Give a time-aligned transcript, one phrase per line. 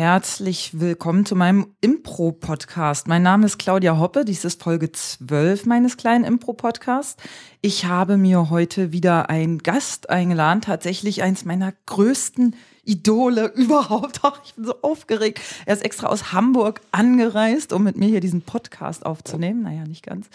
[0.00, 3.06] Herzlich willkommen zu meinem Impro-Podcast.
[3.06, 7.22] Mein Name ist Claudia Hoppe, dies ist Folge 12 meines kleinen Impro-Podcasts.
[7.60, 12.56] Ich habe mir heute wieder einen Gast eingeladen, tatsächlich eins meiner größten
[12.90, 14.20] Idole überhaupt.
[14.22, 15.40] Ach, ich bin so aufgeregt.
[15.64, 19.62] Er ist extra aus Hamburg angereist, um mit mir hier diesen Podcast aufzunehmen.
[19.62, 20.28] Naja, nicht ganz.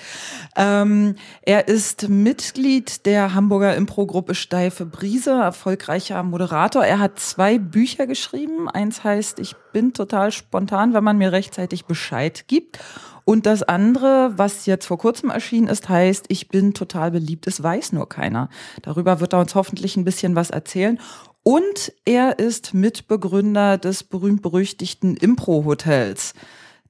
[0.56, 6.84] Ähm, er ist Mitglied der Hamburger Impro-Gruppe Steife Brise, erfolgreicher Moderator.
[6.86, 8.70] Er hat zwei Bücher geschrieben.
[8.70, 12.80] Eins heißt Ich bin total spontan, wenn man mir rechtzeitig Bescheid gibt.
[13.26, 17.62] Und das andere, was jetzt vor kurzem erschienen ist, heißt, ich bin total beliebt, es
[17.62, 18.50] weiß nur keiner.
[18.84, 21.00] Darüber wird er uns hoffentlich ein bisschen was erzählen.
[21.48, 26.34] Und er ist Mitbegründer des berühmt-berüchtigten Impro-Hotels,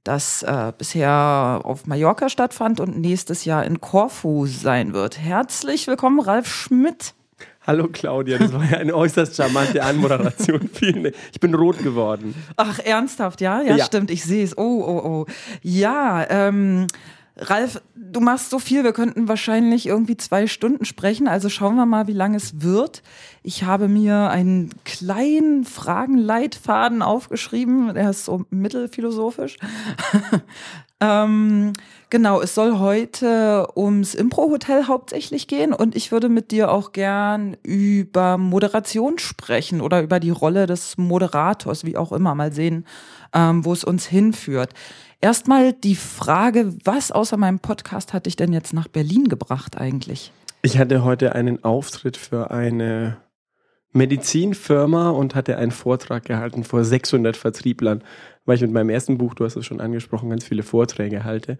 [0.05, 5.19] das äh, bisher auf Mallorca stattfand und nächstes Jahr in Korfu sein wird.
[5.19, 7.15] Herzlich willkommen, Ralf Schmidt.
[7.67, 10.69] Hallo Claudia, das war ja eine äußerst charmante Anmoderation.
[10.73, 12.33] Vielen Ich bin rot geworden.
[12.55, 13.61] Ach, ernsthaft, ja?
[13.61, 13.83] Ja, ja.
[13.83, 14.57] stimmt, ich sehe es.
[14.57, 15.25] Oh, oh, oh.
[15.63, 16.87] Ja, ähm,
[17.37, 21.85] Ralf, du machst so viel, wir könnten wahrscheinlich irgendwie zwei Stunden sprechen, also schauen wir
[21.85, 23.03] mal, wie lange es wird.
[23.47, 29.57] Ich habe mir einen kleinen Fragenleitfaden aufgeschrieben, der ist so mittelphilosophisch.
[30.99, 31.73] ähm,
[32.09, 37.55] genau, es soll heute ums Impro-Hotel hauptsächlich gehen und ich würde mit dir auch gern
[37.61, 42.87] über Moderation sprechen oder über die Rolle des Moderators, wie auch immer, mal sehen,
[43.31, 44.73] ähm, wo es uns hinführt.
[45.21, 50.31] Erstmal die Frage, was außer meinem Podcast hat dich denn jetzt nach Berlin gebracht eigentlich?
[50.63, 53.17] Ich hatte heute einen Auftritt für eine
[53.95, 58.03] Medizinfirma und hatte einen Vortrag gehalten vor 600 Vertrieblern,
[58.45, 61.57] weil ich mit meinem ersten Buch, du hast es schon angesprochen, ganz viele Vorträge halte.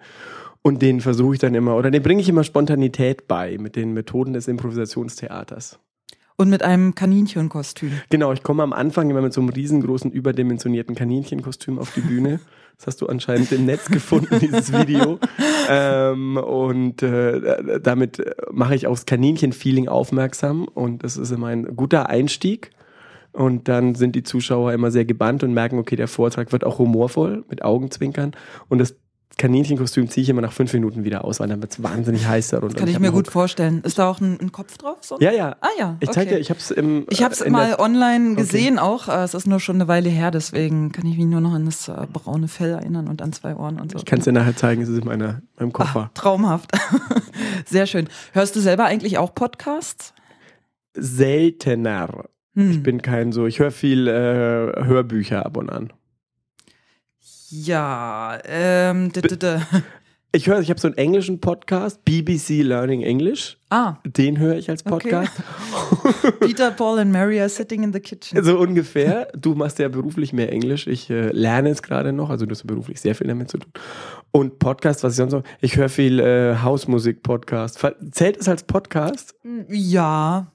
[0.61, 3.94] Und denen versuche ich dann immer, oder denen bringe ich immer Spontanität bei mit den
[3.94, 5.80] Methoden des Improvisationstheaters.
[6.38, 7.91] Und mit einem Kaninchenkostüm.
[8.09, 12.41] Genau, ich komme am Anfang immer mit so einem riesengroßen, überdimensionierten Kaninchenkostüm auf die Bühne.
[12.77, 15.19] Das hast du anscheinend im Netz gefunden, dieses Video.
[15.69, 20.66] ähm, und äh, damit mache ich aufs Kaninchen-Feeling aufmerksam.
[20.66, 22.72] Und das ist immer ein guter Einstieg.
[23.31, 26.79] Und dann sind die Zuschauer immer sehr gebannt und merken, okay, der Vortrag wird auch
[26.79, 28.31] humorvoll mit Augenzwinkern.
[28.69, 28.95] Und das
[29.38, 32.50] Kaninchenkostüm ziehe ich immer nach fünf Minuten wieder aus, weil dann wird es wahnsinnig heiß
[32.50, 32.78] darunter.
[32.78, 33.81] Kann ich, ich mir gut vorstellen.
[33.84, 35.00] Ist da auch ein, ein Kopf drauf?
[35.02, 35.18] So?
[35.19, 35.58] Ja, ja.
[35.59, 35.97] Ah ja.
[36.00, 37.06] Ich zeige dir, ich habe es im.
[37.09, 38.88] Ich habe es mal online gesehen okay.
[38.88, 39.09] auch.
[39.09, 41.66] Äh, es ist nur schon eine Weile her, deswegen kann ich mich nur noch an
[41.66, 43.97] das äh, braune Fell erinnern und an zwei Ohren und so.
[43.97, 46.09] Ich kann es dir nachher zeigen, es ist in meiner, meinem Koffer.
[46.09, 46.72] Ach, traumhaft.
[47.66, 48.07] Sehr schön.
[48.31, 50.13] Hörst du selber eigentlich auch Podcasts?
[50.94, 52.25] Seltener.
[52.56, 52.72] Hm.
[52.72, 55.92] Ich bin kein so, ich höre viel äh, Hörbücher ab und an.
[57.63, 59.11] Ja, ähm,
[60.33, 63.57] ich höre, ich habe so einen englischen Podcast, BBC Learning English.
[63.69, 63.95] Ah.
[64.03, 65.31] Den höre ich als Podcast.
[66.03, 66.31] Okay.
[66.41, 68.44] Peter, Paul and Mary are sitting in the kitchen.
[68.44, 69.29] So ungefähr.
[69.38, 70.88] Du machst ja beruflich mehr Englisch.
[70.88, 72.29] Ich äh, lerne es gerade noch.
[72.29, 73.71] Also du hast beruflich sehr viel damit zu tun.
[74.31, 75.44] Und Podcast, was ich sonst noch.
[75.61, 77.79] Ich höre viel äh, Hausmusik-Podcast.
[78.11, 79.35] Zählt es als Podcast?
[79.69, 80.51] Ja.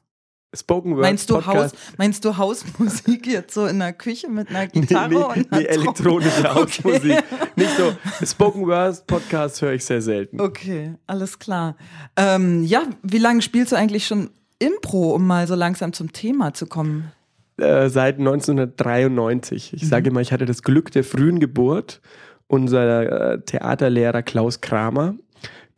[0.53, 1.75] Spoken Word meinst du Podcast.
[1.75, 5.53] Haus, meinst du Hausmusik jetzt so in der Küche mit einer Gitarre nee, nee, und
[5.53, 7.19] einer nee, elektronische Hausmusik.
[7.19, 7.50] Okay.
[7.55, 7.93] Nicht so
[8.27, 10.41] Spoken Word Podcast höre ich sehr selten.
[10.41, 11.77] Okay, alles klar.
[12.16, 16.53] Ähm, ja, wie lange spielst du eigentlich schon Impro, um mal so langsam zum Thema
[16.53, 17.12] zu kommen?
[17.56, 19.75] Äh, seit 1993.
[19.75, 19.87] Ich mhm.
[19.87, 22.00] sage immer, ich hatte das Glück der frühen Geburt.
[22.49, 25.15] Unser äh, Theaterlehrer Klaus Kramer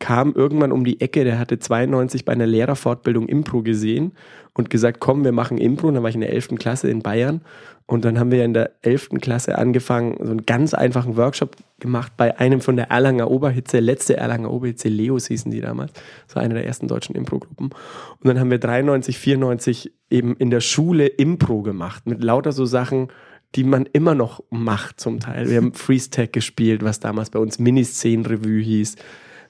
[0.03, 4.11] kam irgendwann um die Ecke, der hatte 92 bei einer Lehrerfortbildung Impro gesehen
[4.53, 5.87] und gesagt, komm, wir machen Impro.
[5.87, 6.55] Und dann war ich in der 11.
[6.59, 7.39] Klasse in Bayern.
[7.85, 9.11] Und dann haben wir in der 11.
[9.21, 14.17] Klasse angefangen, so einen ganz einfachen Workshop gemacht bei einem von der Erlanger Oberhitze, letzte
[14.17, 15.93] Erlanger Oberhitze, Leos hießen die damals.
[16.27, 17.67] Das war eine der ersten deutschen Impro-Gruppen.
[17.67, 22.65] Und dann haben wir 93, 94 eben in der Schule Impro gemacht, mit lauter so
[22.65, 23.07] Sachen,
[23.55, 25.49] die man immer noch macht zum Teil.
[25.49, 28.97] Wir haben Freeze Tag gespielt, was damals bei uns Mini-Szenen-Revue hieß.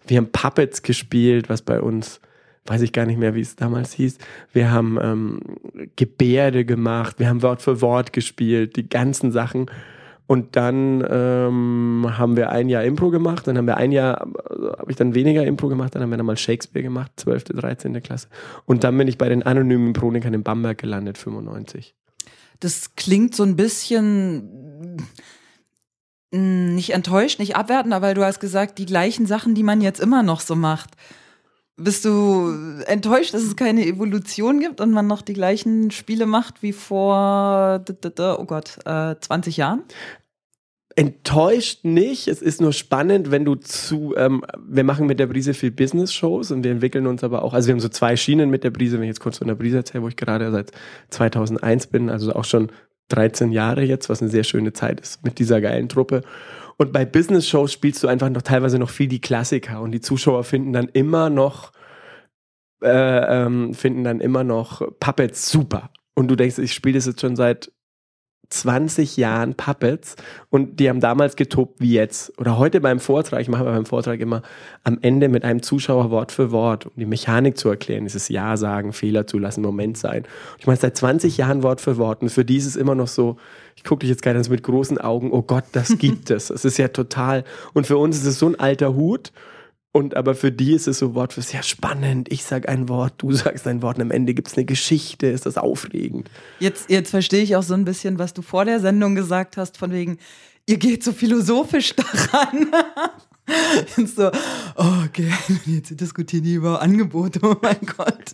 [0.08, 2.20] Wir haben Puppets gespielt, was bei uns
[2.66, 4.18] weiß ich gar nicht mehr, wie es damals hieß.
[4.54, 5.40] Wir haben ähm,
[5.96, 9.70] Gebärde gemacht, wir haben Wort für Wort gespielt, die ganzen Sachen.
[10.26, 14.72] Und dann ähm, haben wir ein Jahr Impro gemacht, dann haben wir ein Jahr, also
[14.72, 18.02] habe ich dann weniger Impro gemacht, dann haben wir dann mal Shakespeare gemacht, 12., 13.
[18.02, 18.30] Klasse.
[18.66, 21.94] Und dann bin ich bei den anonymen Impronikern in Bamberg gelandet, 95.
[22.62, 24.98] Das klingt so ein bisschen
[26.34, 30.24] nicht enttäuscht, nicht abwertend, aber du hast gesagt, die gleichen Sachen, die man jetzt immer
[30.24, 30.92] noch so macht.
[31.76, 32.52] Bist du
[32.86, 37.84] enttäuscht, dass es keine Evolution gibt und man noch die gleichen Spiele macht wie vor,
[37.84, 39.84] oh Gott, 20 äh, Jahren?
[40.96, 42.28] Enttäuscht nicht.
[42.28, 46.52] Es ist nur spannend, wenn du zu, ähm, wir machen mit der Brise viel Business-Shows
[46.52, 48.98] und wir entwickeln uns aber auch, also wir haben so zwei Schienen mit der Brise,
[48.98, 50.72] wenn ich jetzt kurz von der Brise erzähle, wo ich gerade seit
[51.10, 52.72] 2001 bin, also auch schon
[53.16, 56.22] 13 Jahre jetzt, was eine sehr schöne Zeit ist mit dieser geilen Truppe.
[56.78, 60.44] Und bei Business-Shows spielst du einfach noch teilweise noch viel die Klassiker und die Zuschauer
[60.44, 61.72] finden dann immer noch,
[62.84, 65.92] äh, ähm, finden dann immer noch Puppets super.
[66.16, 67.72] Und du denkst, ich spiele das jetzt schon seit
[68.54, 70.16] 20 Jahren Puppets
[70.50, 72.38] und die haben damals getobt wie jetzt.
[72.40, 74.42] Oder heute beim Vortrag, ich mache beim Vortrag immer
[74.84, 78.56] am Ende mit einem Zuschauer Wort für Wort, um die Mechanik zu erklären, dieses Ja
[78.56, 80.26] sagen, Fehler zulassen, Moment sein.
[80.60, 83.08] Ich meine, seit 20 Jahren Wort für Wort und für die ist es immer noch
[83.08, 83.38] so,
[83.76, 86.50] ich gucke dich jetzt gerade mit großen Augen, oh Gott, das gibt es.
[86.50, 89.32] Es ist ja total, und für uns ist es so ein alter Hut
[89.94, 92.32] und aber für die ist es so Wort für sehr spannend.
[92.32, 95.28] Ich sage ein Wort, du sagst ein Wort und am Ende gibt es eine Geschichte.
[95.28, 96.32] Ist das aufregend?
[96.60, 99.78] Jetzt, jetzt verstehe ich auch so ein bisschen, was du vor der Sendung gesagt hast,
[99.78, 100.18] von wegen,
[100.66, 102.72] ihr geht so philosophisch daran.
[103.96, 104.32] Jetzt so,
[104.78, 105.32] oh, okay,
[105.68, 108.32] jetzt diskutieren die über Angebote, oh mein Gott.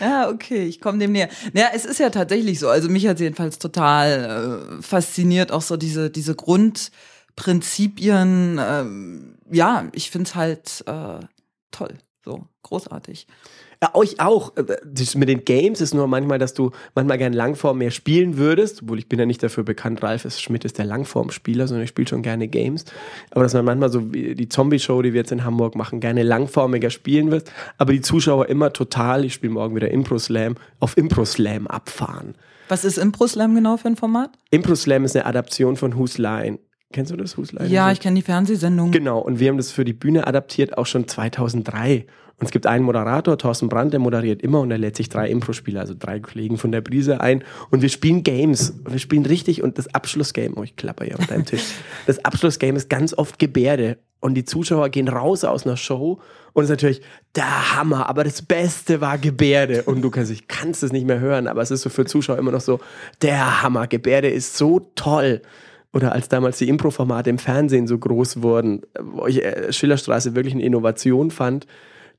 [0.00, 1.30] Ja, okay, ich komme dem näher.
[1.52, 2.68] Ja, es ist ja tatsächlich so.
[2.68, 6.92] Also mich hat jedenfalls total äh, fasziniert, auch so diese, diese Grund.
[7.36, 11.20] Prinzipien, ähm, ja, ich finde es halt äh,
[11.70, 13.26] toll, so großartig.
[13.82, 14.56] Ja, euch auch.
[14.56, 18.36] Äh, das mit den Games ist nur manchmal, dass du manchmal gerne Langform mehr spielen
[18.36, 21.84] würdest, obwohl ich bin ja nicht dafür bekannt, Ralf ist, Schmidt ist der Langform-Spieler, sondern
[21.84, 22.84] ich spiele schon gerne Games.
[23.30, 26.22] Aber dass man manchmal so wie die Zombie-Show, die wir jetzt in Hamburg machen, gerne
[26.22, 31.66] langformiger spielen wird, aber die Zuschauer immer total, ich spiele morgen wieder Impro-Slam, auf Impro-Slam
[31.66, 32.34] abfahren.
[32.68, 34.30] Was ist Impro-Slam genau für ein Format?
[34.50, 36.58] Impro-Slam ist eine Adaption von Who's Line.
[36.92, 37.70] Kennst du das, Huslein?
[37.70, 38.90] Ja, ich kenne die Fernsehsendung.
[38.90, 42.06] Genau, und wir haben das für die Bühne adaptiert, auch schon 2003.
[42.38, 45.28] Und es gibt einen Moderator, Thorsten Brandt, der moderiert immer und er lädt sich drei
[45.28, 47.44] Impro-Spieler, also drei Kollegen von der Brise ein.
[47.70, 48.74] Und wir spielen Games.
[48.88, 51.62] Wir spielen richtig und das Abschlussgame, oh, ich klapper ja auf deinem Tisch.
[52.06, 53.98] Das Abschlussgame ist ganz oft Gebärde.
[54.18, 56.20] Und die Zuschauer gehen raus aus einer Show
[56.52, 57.00] und es ist natürlich
[57.36, 59.84] der Hammer, aber das Beste war Gebärde.
[59.84, 62.36] Und du kannst, ich kannst es nicht mehr hören, aber es ist so für Zuschauer
[62.36, 62.80] immer noch so,
[63.22, 65.40] der Hammer, Gebärde ist so toll
[65.92, 70.54] oder als damals die Impro-Formate im Fernsehen so groß wurden, wo ich äh, Schillerstraße wirklich
[70.54, 71.66] eine Innovation fand,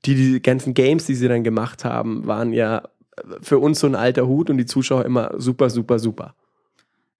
[0.06, 2.84] die, die ganzen Games, die sie dann gemacht haben, waren ja
[3.42, 6.36] für uns so ein alter Hut und die Zuschauer immer super, super, super.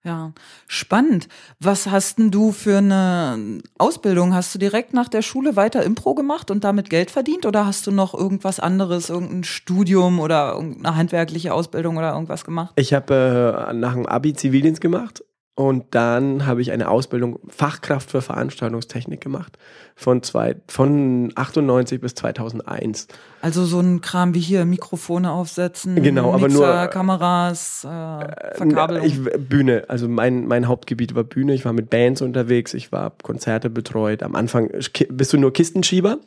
[0.04, 0.32] Ja,
[0.66, 1.28] spannend.
[1.60, 4.34] Was hast denn du für eine Ausbildung?
[4.34, 7.86] Hast du direkt nach der Schule weiter Impro gemacht und damit Geld verdient oder hast
[7.86, 12.72] du noch irgendwas anderes, irgendein Studium oder eine handwerkliche Ausbildung oder irgendwas gemacht?
[12.74, 15.22] Ich habe äh, nach dem Abi Zivildienst gemacht
[15.54, 19.58] und dann habe ich eine Ausbildung Fachkraft für Veranstaltungstechnik gemacht
[19.94, 23.08] von, zwei, von 98 bis 2001.
[23.42, 29.04] Also so ein Kram wie hier Mikrofone aufsetzen, genau, Mixer, aber nur Kameras, äh, Verkabelung.
[29.04, 31.52] Ich, Bühne, also mein, mein Hauptgebiet war Bühne.
[31.52, 34.22] Ich war mit Bands unterwegs, ich war Konzerte betreut.
[34.22, 34.70] Am Anfang
[35.10, 36.18] bist du nur Kistenschieber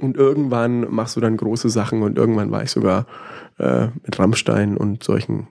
[0.00, 3.06] und irgendwann machst du dann große Sachen und irgendwann war ich sogar
[3.58, 5.46] äh, mit Rammstein und solchen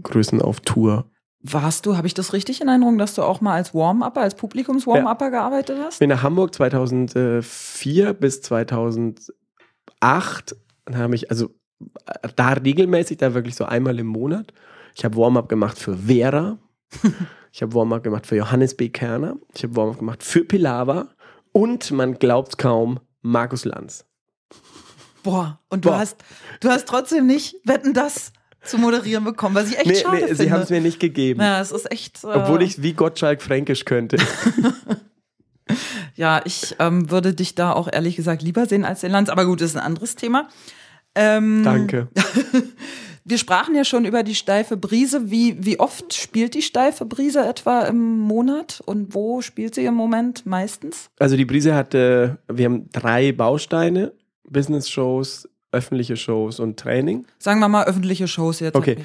[0.00, 1.06] Größen auf Tour
[1.40, 4.34] warst du, habe ich das richtig in Erinnerung, dass du auch mal als Warm-Upper, als
[4.34, 5.30] Publikums-Warm-Upper ja.
[5.30, 5.94] gearbeitet hast?
[5.94, 9.30] Ich bin nach Hamburg 2004 bis 2008
[10.86, 11.50] und habe ich, also
[12.36, 14.52] da regelmäßig, da wirklich so einmal im Monat.
[14.96, 16.58] Ich habe Warm-Up gemacht für Vera.
[17.52, 18.88] ich habe Warm-Up gemacht für Johannes B.
[18.88, 19.36] Kerner.
[19.54, 21.08] Ich habe Warm-Up gemacht für Pilava.
[21.52, 24.04] Und man glaubt kaum, Markus Lanz.
[25.22, 25.98] Boah, und du Boah.
[25.98, 26.16] hast,
[26.60, 28.32] du hast trotzdem nicht Wetten das
[28.62, 30.34] zu moderieren bekommen, was ich echt nee, schade nee, finde.
[30.36, 31.40] Sie haben es mir nicht gegeben.
[31.40, 32.24] Ja, es ist echt.
[32.24, 34.18] Äh Obwohl ich wie Gottschalk Fränkisch könnte.
[36.14, 39.46] ja, ich ähm, würde dich da auch ehrlich gesagt lieber sehen als den Lanz, aber
[39.46, 40.48] gut, das ist ein anderes Thema.
[41.14, 42.08] Ähm, Danke.
[43.24, 45.30] Wir sprachen ja schon über die steife Brise.
[45.30, 49.92] Wie, wie oft spielt die steife Brise etwa im Monat und wo spielt sie im
[49.92, 51.10] Moment meistens?
[51.18, 54.12] Also die Brise hatte, wir haben drei Bausteine,
[54.48, 57.26] Business-Shows, öffentliche Shows und Training?
[57.38, 58.74] Sagen wir mal öffentliche Shows jetzt.
[58.74, 58.96] Okay.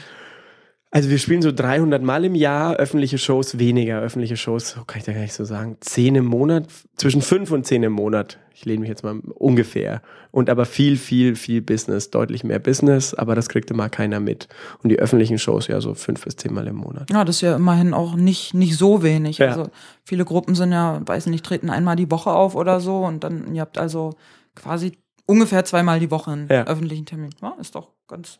[0.95, 3.99] Also wir spielen so 300 Mal im Jahr, öffentliche Shows weniger.
[4.01, 6.67] Öffentliche Shows, so kann ich da gar nicht so sagen, 10 im Monat,
[6.97, 8.37] zwischen 5 und 10 im Monat.
[8.53, 10.03] Ich lehne mich jetzt mal ungefähr.
[10.29, 14.47] Und aber viel, viel, viel Business, deutlich mehr Business, aber das kriegt immer keiner mit.
[14.83, 17.09] Und die öffentlichen Shows ja so 5 bis 10 Mal im Monat.
[17.09, 19.39] Ja, das ist ja immerhin auch nicht, nicht so wenig.
[19.39, 19.47] Ja.
[19.47, 19.71] Also
[20.03, 23.55] viele Gruppen sind ja, weiß nicht, treten einmal die Woche auf oder so und dann,
[23.55, 24.13] ihr habt also
[24.53, 24.91] quasi
[25.25, 26.65] ungefähr zweimal die Woche einen ja.
[26.65, 27.31] öffentlichen Termin.
[27.41, 28.39] Ja, ist doch ganz,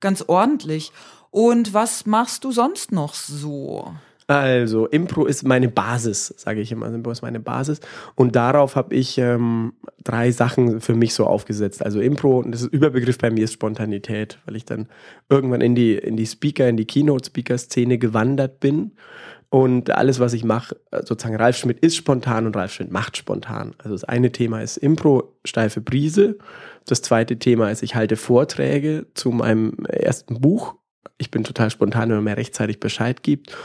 [0.00, 0.92] ganz ordentlich.
[1.30, 3.92] Und was machst du sonst noch so?
[4.26, 6.86] Also, Impro ist meine Basis, sage ich immer.
[6.86, 7.80] Impro ist meine Basis.
[8.14, 11.84] Und darauf habe ich ähm, drei Sachen für mich so aufgesetzt.
[11.84, 14.88] Also Impro, und das ist Überbegriff bei mir ist Spontanität, weil ich dann
[15.28, 18.92] irgendwann in die, in die Speaker, in die Keynote-Speaker-Szene gewandert bin
[19.54, 23.72] und alles, was ich mache, sozusagen Ralf Schmidt ist spontan und Ralf Schmidt macht spontan.
[23.78, 26.38] Also das eine Thema ist Impro, steife Brise.
[26.86, 30.74] Das zweite Thema ist, ich halte Vorträge zu meinem ersten Buch,
[31.18, 33.56] Ich bin total spontan, wenn man mir rechtzeitig Bescheid gibt.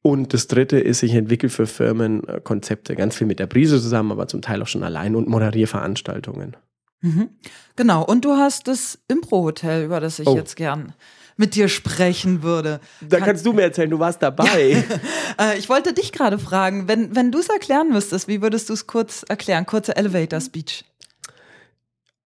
[0.00, 3.80] Und das dritte ist, ich entwickle für Firmen äh, Konzepte, ganz viel mit der Brise
[3.80, 6.56] zusammen, aber zum Teil auch schon allein und moderiere Veranstaltungen.
[7.00, 7.30] Mhm.
[7.74, 8.04] Genau.
[8.04, 10.36] Und du hast das Impro-Hotel, über das ich oh.
[10.36, 10.94] jetzt gern
[11.42, 12.78] mit dir sprechen würde.
[13.00, 14.84] Da Kann, kannst du mir erzählen, du warst dabei.
[15.40, 18.74] Äh, ich wollte dich gerade fragen, wenn, wenn du es erklären müsstest, wie würdest du
[18.74, 19.64] es kurz erklären?
[19.64, 20.84] Kurze Elevator Speech.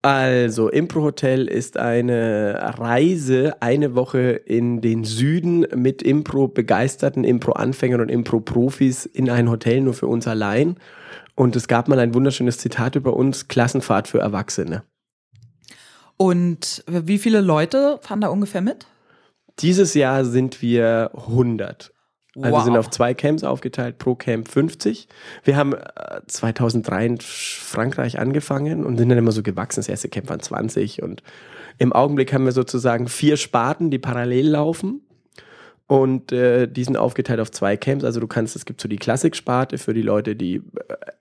[0.01, 8.01] Also, Impro Hotel ist eine Reise eine Woche in den Süden mit Impro begeisterten Impro-Anfängern
[8.01, 10.75] und Impro-Profis in ein Hotel nur für uns allein.
[11.35, 14.83] Und es gab mal ein wunderschönes Zitat über uns: Klassenfahrt für Erwachsene.
[16.17, 18.85] Und wie viele Leute fahren da ungefähr mit?
[19.59, 21.93] Dieses Jahr sind wir 100.
[22.39, 22.63] Also wow.
[22.63, 25.07] sind auf zwei Camps aufgeteilt, pro Camp 50.
[25.43, 25.73] Wir haben
[26.27, 29.79] 2003 äh, in Frankreich angefangen und sind dann immer so gewachsen.
[29.79, 31.23] Das erste Camp waren 20 und
[31.79, 35.01] im Augenblick haben wir sozusagen vier Sparten, die parallel laufen.
[35.87, 38.03] Und äh, die sind aufgeteilt auf zwei Camps.
[38.03, 40.61] Also du kannst, es gibt so die Klassiksparte für die Leute, die äh,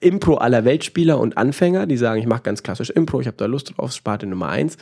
[0.01, 3.47] Impro aller Weltspieler und Anfänger, die sagen, ich mache ganz klassisch Impro, ich habe da
[3.47, 4.77] Lust drauf, Sparte Nummer eins.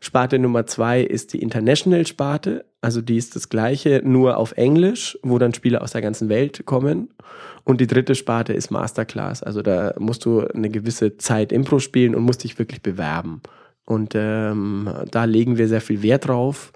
[0.00, 5.38] Sparte Nummer zwei ist die International-Sparte, also die ist das gleiche, nur auf Englisch, wo
[5.38, 7.10] dann Spieler aus der ganzen Welt kommen.
[7.64, 12.14] Und die dritte Sparte ist Masterclass, also da musst du eine gewisse Zeit Impro spielen
[12.14, 13.40] und musst dich wirklich bewerben.
[13.84, 16.72] Und ähm, da legen wir sehr viel Wert drauf.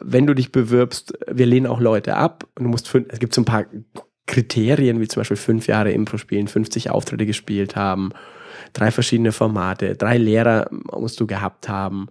[0.00, 3.34] Wenn du dich bewirbst, wir lehnen auch Leute ab und du musst fünf, es gibt
[3.34, 3.64] so ein paar
[4.26, 8.10] Kriterien, wie zum Beispiel fünf Jahre Impro spielen, 50 Auftritte gespielt haben,
[8.72, 12.08] drei verschiedene Formate, drei Lehrer musst du gehabt haben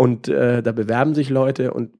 [0.00, 1.90] und äh, da bewerben sich Leute und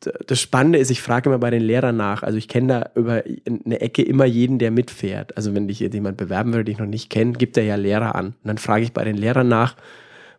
[0.00, 2.22] das Spannende ist, ich frage immer bei den Lehrern nach.
[2.22, 5.34] Also ich kenne da über eine Ecke immer jeden, der mitfährt.
[5.34, 8.14] Also wenn dich jemand bewerben würde, den ich noch nicht kenne, gibt er ja Lehrer
[8.14, 8.26] an.
[8.26, 9.76] Und dann frage ich bei den Lehrern nach,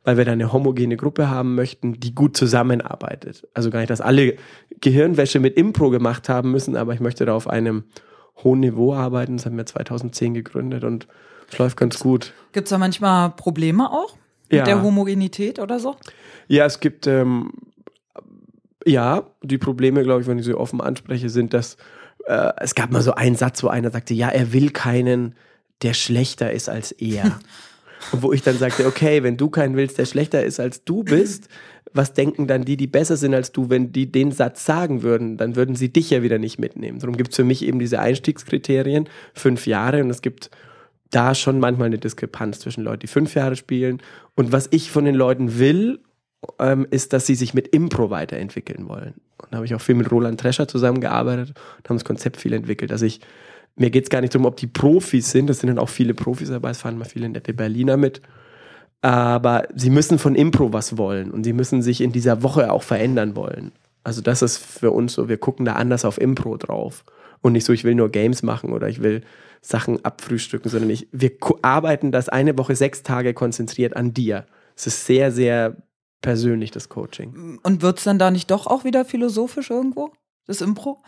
[0.04, 3.48] weil wir da eine homogene Gruppe haben möchten, die gut zusammenarbeitet.
[3.56, 4.36] Also gar nicht, dass alle
[4.80, 7.86] Gehirnwäsche mit Impro gemacht haben müssen, aber ich möchte da auf einem
[8.44, 9.38] hohen Niveau arbeiten.
[9.38, 11.08] Das haben wir 2010 gegründet und
[11.52, 12.34] es läuft ganz gut.
[12.52, 14.16] Gibt es da manchmal Probleme auch?
[14.50, 14.66] Mit ja.
[14.66, 15.96] der Homogenität oder so?
[16.48, 17.52] Ja, es gibt, ähm,
[18.86, 21.78] ja, die Probleme, glaube ich, wenn ich sie offen anspreche, sind, dass
[22.26, 25.36] äh, es gab mal so einen Satz, wo einer sagte, ja, er will keinen,
[25.82, 27.40] der schlechter ist als er.
[28.12, 31.04] Und wo ich dann sagte, okay, wenn du keinen willst, der schlechter ist als du
[31.04, 31.50] bist,
[31.94, 35.38] was denken dann die, die besser sind als du, wenn die den Satz sagen würden,
[35.38, 37.00] dann würden sie dich ja wieder nicht mitnehmen.
[37.00, 40.50] Darum gibt es für mich eben diese Einstiegskriterien, fünf Jahre und es gibt
[41.12, 44.02] da schon manchmal eine Diskrepanz zwischen Leuten, die fünf Jahre spielen
[44.36, 46.00] und was ich von den Leuten will
[46.60, 49.16] ähm, ist, dass sie sich mit Impro weiterentwickeln wollen.
[49.38, 52.54] Und da habe ich auch viel mit Roland Trescher zusammengearbeitet und haben das Konzept viel
[52.54, 52.92] entwickelt.
[52.92, 53.20] dass ich,
[53.76, 56.14] mir geht es gar nicht darum, ob die Profis sind, das sind dann auch viele
[56.14, 58.22] Profis dabei, es fahren mal viele nette Berliner mit.
[59.02, 62.84] Aber sie müssen von Impro was wollen und sie müssen sich in dieser Woche auch
[62.84, 63.72] verändern wollen.
[64.04, 67.06] Also das ist für uns so, wir gucken da anders auf Impro drauf.
[67.42, 69.22] Und nicht so, ich will nur Games machen oder ich will
[69.62, 71.32] Sachen abfrühstücken, sondern ich, wir
[71.62, 74.46] arbeiten das eine Woche sechs Tage konzentriert an dir.
[74.76, 75.78] Es ist sehr, sehr
[76.22, 77.60] persönlich, das Coaching.
[77.64, 80.12] Und wird es dann da nicht doch auch wieder philosophisch irgendwo,
[80.46, 81.02] das Impro?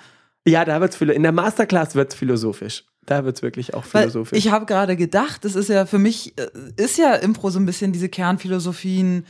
[0.46, 2.86] Ja, da wird es in der Masterclass wird es philosophisch.
[3.06, 4.34] Da wird es wirklich auch philosophisch.
[4.34, 6.48] Weil ich habe gerade gedacht, das ist ja für mich, äh,
[6.78, 9.26] ist ja Impro so ein bisschen diese Kernphilosophien,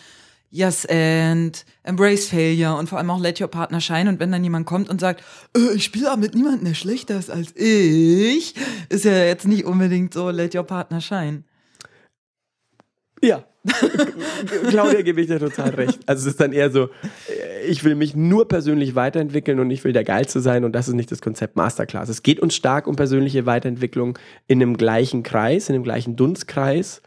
[0.51, 4.09] Yes and Embrace Failure und vor allem auch Let Your Partner Shine.
[4.09, 5.23] Und wenn dann jemand kommt und sagt,
[5.55, 8.53] äh, ich spiele aber mit niemandem, der schlechter ist als ich,
[8.89, 11.43] ist ja jetzt nicht unbedingt so Let Your Partner Shine.
[13.23, 13.45] Ja,
[14.69, 15.99] Claudia gebe ich dir total recht.
[16.07, 16.89] Also es ist dann eher so,
[17.67, 20.95] ich will mich nur persönlich weiterentwickeln und ich will der Geilste sein und das ist
[20.95, 22.09] nicht das Konzept Masterclass.
[22.09, 24.17] Es geht uns stark um persönliche Weiterentwicklung
[24.47, 27.03] in einem gleichen Kreis, in einem gleichen Dunstkreis,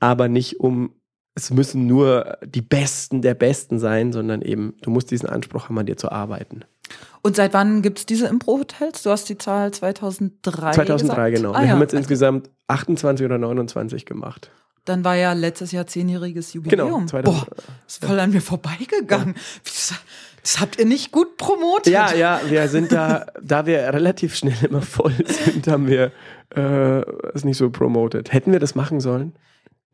[0.00, 0.94] aber nicht um,
[1.34, 5.78] es müssen nur die Besten der Besten sein, sondern eben, du musst diesen Anspruch haben,
[5.78, 6.64] an dir zu arbeiten.
[7.22, 9.02] Und seit wann gibt es diese Impro-Hotels?
[9.02, 11.36] Du hast die Zahl 2003 2003, gesagt?
[11.36, 11.52] genau.
[11.52, 11.72] Ah, Wir ja.
[11.72, 14.50] haben jetzt insgesamt 28 oder 29 gemacht.
[14.84, 17.06] Dann war ja letztes Jahr zehnjähriges Jubiläum.
[17.06, 17.46] Genau, Boah,
[17.86, 19.34] ist voll an mir vorbeigegangen.
[19.36, 19.96] Ja.
[20.42, 21.92] Das habt ihr nicht gut promotet.
[21.92, 26.10] Ja, ja, wir sind da, da wir relativ schnell immer voll sind, haben wir
[26.56, 28.32] äh, es nicht so promotet.
[28.32, 29.34] Hätten wir das machen sollen?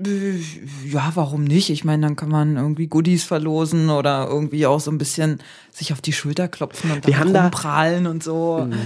[0.01, 1.71] Ja, warum nicht?
[1.71, 5.41] Ich meine, dann kann man irgendwie Goodies verlosen oder irgendwie auch so ein bisschen
[5.73, 8.65] sich auf die Schulter klopfen und haben da prahlen und so.
[8.69, 8.77] Mh,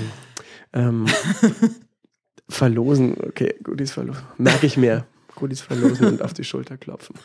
[0.73, 1.07] ähm,
[2.49, 4.23] verlosen, okay, Goodies verlosen.
[4.39, 5.07] Merke ich mir.
[5.35, 7.17] Goodies verlosen und auf die Schulter klopfen.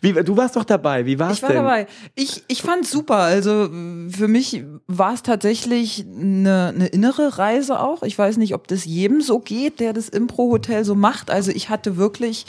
[0.00, 1.50] Wie, du warst doch dabei, wie war es denn?
[1.50, 1.86] Ich war dabei.
[2.14, 3.16] Ich, ich fand super.
[3.16, 3.68] Also
[4.10, 8.02] für mich war es tatsächlich eine, eine innere Reise auch.
[8.02, 11.30] Ich weiß nicht, ob das jedem so geht, der das Impro-Hotel so macht.
[11.30, 12.46] Also ich hatte wirklich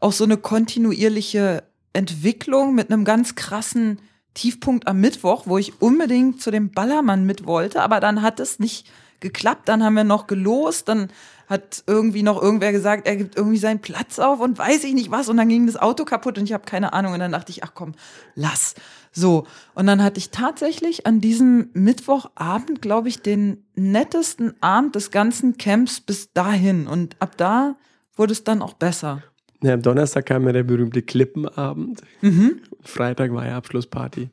[0.00, 1.62] auch so eine kontinuierliche
[1.92, 4.00] Entwicklung mit einem ganz krassen
[4.34, 8.58] Tiefpunkt am Mittwoch, wo ich unbedingt zu dem Ballermann mit wollte, aber dann hat es
[8.58, 8.86] nicht
[9.18, 9.68] geklappt.
[9.68, 11.08] Dann haben wir noch gelost, dann
[11.50, 15.10] hat irgendwie noch irgendwer gesagt, er gibt irgendwie seinen Platz auf und weiß ich nicht
[15.10, 15.28] was.
[15.28, 17.12] Und dann ging das Auto kaputt und ich habe keine Ahnung.
[17.12, 17.94] Und dann dachte ich, ach komm,
[18.36, 18.76] lass.
[19.10, 19.48] So.
[19.74, 25.58] Und dann hatte ich tatsächlich an diesem Mittwochabend, glaube ich, den nettesten Abend des ganzen
[25.58, 26.86] Camps bis dahin.
[26.86, 27.74] Und ab da
[28.14, 29.24] wurde es dann auch besser.
[29.60, 32.00] Ja, am Donnerstag kam ja der berühmte Klippenabend.
[32.20, 32.60] Mhm.
[32.80, 34.30] Freitag war ja Abschlussparty.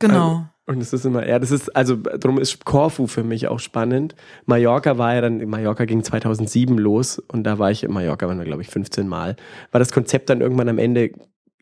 [0.00, 0.48] Genau.
[0.66, 4.14] Und es ist immer, ja, das ist, also darum ist Corfu für mich auch spannend.
[4.46, 8.38] Mallorca war ja dann, Mallorca ging 2007 los und da war ich in Mallorca, waren
[8.38, 9.36] wir glaube ich 15 Mal.
[9.72, 11.12] War das Konzept dann irgendwann am Ende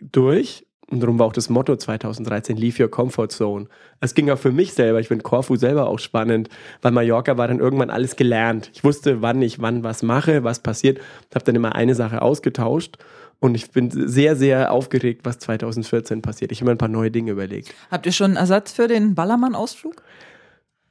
[0.00, 3.66] durch und darum war auch das Motto 2013, Leave Your Comfort Zone.
[4.00, 6.48] Es ging auch für mich selber, ich finde Corfu selber auch spannend,
[6.82, 8.70] weil Mallorca war dann irgendwann alles gelernt.
[8.74, 11.00] Ich wusste, wann ich wann was mache, was passiert,
[11.34, 12.98] habe dann immer eine Sache ausgetauscht
[13.42, 16.52] und ich bin sehr, sehr aufgeregt, was 2014 passiert.
[16.52, 17.74] Ich habe mir ein paar neue Dinge überlegt.
[17.90, 20.00] Habt ihr schon einen Ersatz für den Ballermann-Ausflug?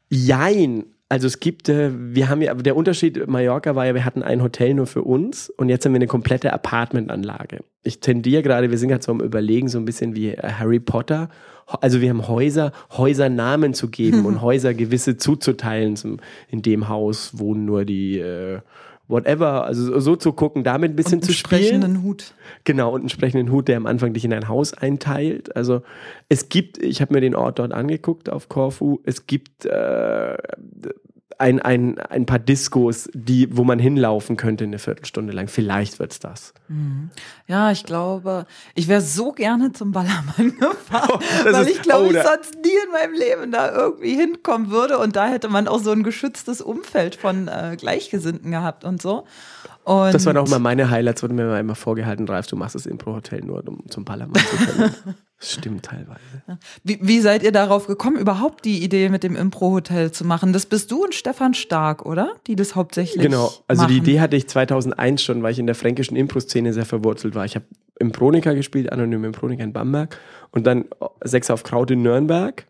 [0.09, 0.83] Jein.
[1.07, 4.43] Also es gibt, äh, wir haben ja, der Unterschied Mallorca war ja, wir hatten ein
[4.43, 7.63] Hotel nur für uns und jetzt haben wir eine komplette Apartmentanlage.
[7.83, 10.81] Ich tendiere gerade, wir sind gerade so am überlegen, so ein bisschen wie äh, Harry
[10.81, 11.29] Potter.
[11.67, 15.97] Also wir haben Häuser, Häuser Namen zu geben und Häuser gewisse zuzuteilen.
[16.49, 18.59] In dem Haus wohnen nur die äh,
[19.11, 21.61] whatever, also so zu gucken, damit ein bisschen und zu spielen.
[21.61, 22.33] Einen sprechenden Hut.
[22.63, 25.55] Genau, und einen sprechenden Hut, der am Anfang dich in ein Haus einteilt.
[25.55, 25.83] Also
[26.29, 30.37] es gibt, ich habe mir den Ort dort angeguckt auf Corfu, es gibt äh,
[31.41, 35.47] ein, ein, ein paar Diskos, die, wo man hinlaufen könnte eine Viertelstunde lang.
[35.47, 36.53] Vielleicht wird es das.
[36.67, 37.09] Mhm.
[37.47, 38.45] Ja, ich glaube,
[38.75, 42.69] ich wäre so gerne zum Ballermann gefahren, oh, weil ich glaube, oh, ich sonst nie
[42.85, 44.99] in meinem Leben da irgendwie hinkommen würde.
[44.99, 49.25] Und da hätte man auch so ein geschütztes Umfeld von äh, Gleichgesinnten gehabt und so.
[49.83, 52.85] Und das waren auch mal meine Highlights, wurde mir immer vorgehalten, Ralf, du machst das
[52.85, 54.95] Impro-Hotel nur, um zum Ballermann zu können.
[55.41, 56.19] Das stimmt teilweise.
[56.83, 60.53] Wie, wie, seid ihr darauf gekommen, überhaupt die Idee mit dem Impro-Hotel zu machen?
[60.53, 62.35] Das bist du und Stefan Stark, oder?
[62.45, 63.91] Die das hauptsächlich Genau, also machen.
[63.91, 67.43] die Idee hatte ich 2001 schon, weil ich in der fränkischen Impro-Szene sehr verwurzelt war.
[67.43, 67.65] Ich habe
[67.97, 70.15] Impronika gespielt, anonym Impronika in Bamberg
[70.51, 70.85] und dann
[71.23, 72.67] Sechs auf Kraut in Nürnberg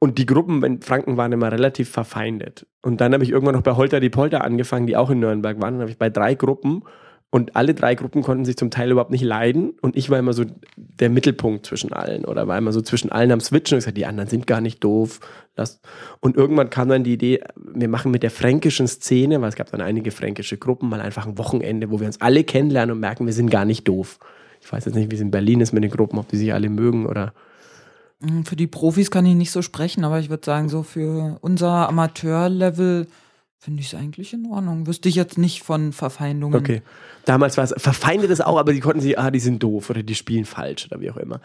[0.00, 2.66] und die Gruppen in Franken waren immer relativ verfeindet.
[2.82, 5.60] Und dann habe ich irgendwann noch bei Holter die Polter angefangen, die auch in Nürnberg
[5.60, 5.74] waren.
[5.74, 6.82] Dann habe ich bei drei Gruppen
[7.28, 9.74] und alle drei Gruppen konnten sich zum Teil überhaupt nicht leiden.
[9.82, 10.44] Und ich war immer so
[10.76, 13.76] der Mittelpunkt zwischen allen oder war immer so zwischen allen am Switchen.
[13.76, 15.20] Und ich sagte, die anderen sind gar nicht doof.
[16.20, 19.70] Und irgendwann kam dann die Idee, wir machen mit der fränkischen Szene, weil es gab
[19.70, 23.26] dann einige fränkische Gruppen, mal einfach ein Wochenende, wo wir uns alle kennenlernen und merken,
[23.26, 24.18] wir sind gar nicht doof.
[24.62, 26.54] Ich weiß jetzt nicht, wie es in Berlin ist mit den Gruppen, ob die sich
[26.54, 27.34] alle mögen oder
[28.44, 31.88] für die Profis kann ich nicht so sprechen, aber ich würde sagen, so für unser
[31.88, 33.06] Amateurlevel
[33.58, 34.86] finde ich es eigentlich in Ordnung.
[34.86, 36.58] Wüsste ich jetzt nicht von Verfeindungen.
[36.58, 36.82] Okay.
[37.26, 40.02] Damals war es, verfeindet es auch, aber die konnten sich, ah, die sind doof oder
[40.02, 41.40] die spielen falsch oder wie auch immer.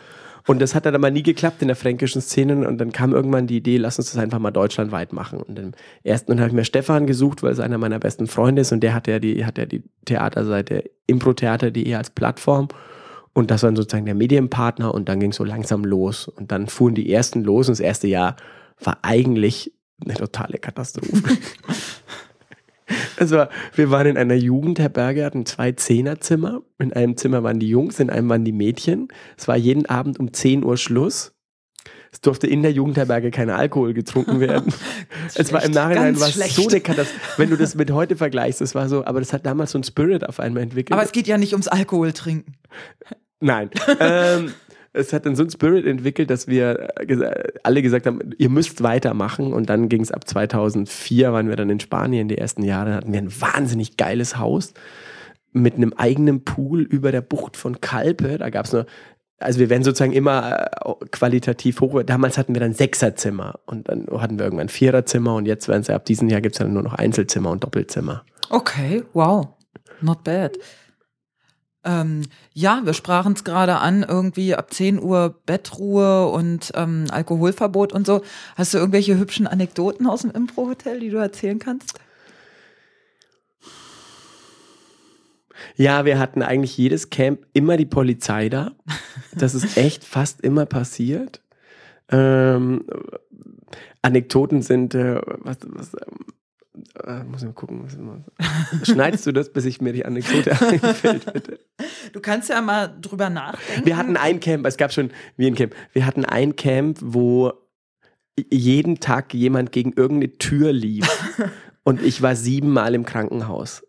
[0.48, 3.48] Und das hat dann aber nie geklappt in der fränkischen Szene und dann kam irgendwann
[3.48, 5.42] die Idee, lass uns das einfach mal deutschlandweit machen.
[5.42, 5.72] Und im
[6.04, 8.82] ersten und habe ich mir Stefan gesucht, weil es einer meiner besten Freunde ist und
[8.82, 12.68] der hat ja die, hat ja die Theaterseite Impro-Theater.de als Plattform.
[13.38, 16.30] Und das war sozusagen der Medienpartner und dann ging es so langsam los.
[16.30, 18.38] Und dann fuhren die ersten los und das erste Jahr
[18.82, 21.38] war eigentlich eine totale Katastrophe.
[23.18, 26.62] Es war, wir waren in einer Jugendherberge, hatten zwei Zehnerzimmer.
[26.80, 29.10] In einem Zimmer waren die Jungs, in einem waren die Mädchen.
[29.38, 31.34] Es war jeden Abend um 10 Uhr Schluss.
[32.14, 34.74] Es durfte in der Jugendherberge kein Alkohol getrunken werden.
[35.36, 37.20] es war im Nachhinein war so eine Katastrophe.
[37.36, 39.84] Wenn du das mit heute vergleichst, das war so, aber das hat damals so ein
[39.84, 40.94] Spirit auf einmal entwickelt.
[40.94, 42.54] Aber es geht ja nicht ums Alkohol trinken.
[43.46, 43.70] Nein.
[44.00, 44.52] ähm,
[44.92, 48.82] es hat dann so ein Spirit entwickelt, dass wir äh, alle gesagt haben, ihr müsst
[48.82, 49.54] weitermachen.
[49.54, 53.14] Und dann ging es ab 2004, waren wir dann in Spanien die ersten Jahre, hatten
[53.14, 54.74] wir ein wahnsinnig geiles Haus
[55.52, 58.40] mit einem eigenen Pool über der Bucht von Kalpe.
[58.40, 58.88] Da gab es nur,
[59.38, 62.02] also wir werden sozusagen immer äh, qualitativ hoch.
[62.04, 65.90] Damals hatten wir dann Sechserzimmer und dann hatten wir irgendwann Viererzimmer und jetzt werden es
[65.92, 68.24] ab diesem Jahr gibt es dann nur noch Einzelzimmer und Doppelzimmer.
[68.50, 69.50] Okay, wow.
[70.02, 70.58] Not bad.
[71.86, 77.94] Ähm, ja, wir sprachen es gerade an, irgendwie ab 10 Uhr Bettruhe und ähm, Alkoholverbot
[77.94, 78.22] und so.
[78.56, 82.00] Hast du irgendwelche hübschen Anekdoten aus dem Impro-Hotel, die du erzählen kannst?
[85.76, 88.72] Ja, wir hatten eigentlich jedes Camp immer die Polizei da.
[89.34, 91.42] Das ist echt fast immer passiert.
[92.10, 92.86] Ähm,
[94.02, 95.96] Anekdoten sind, äh, was, was,
[97.04, 97.88] äh, muss ich mal gucken.
[98.84, 101.60] Schneidest du das, bis ich mir die Anekdote einfällt, bitte?
[102.14, 103.86] Du kannst ja mal drüber nachdenken.
[103.86, 105.76] Wir hatten ein Camp, es gab schon wie ein Camp.
[105.94, 107.54] Wir hatten ein Camp, wo
[108.52, 111.08] jeden Tag jemand gegen irgendeine Tür lief.
[111.84, 113.84] und ich war siebenmal im Krankenhaus.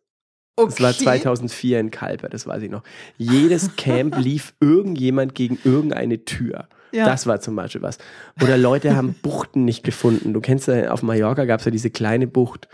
[0.57, 0.69] Okay.
[0.69, 2.83] Das war 2004 in Kalper, das weiß ich noch.
[3.19, 6.69] Jedes Camp lief irgendjemand gegen irgendeine Tür.
[6.97, 7.05] Ja.
[7.05, 7.99] Das war zum Beispiel was.
[8.43, 10.33] Oder Leute haben Buchten nicht gefunden.
[10.33, 12.69] Du kennst ja, auf Mallorca gab es ja diese kleine Bucht.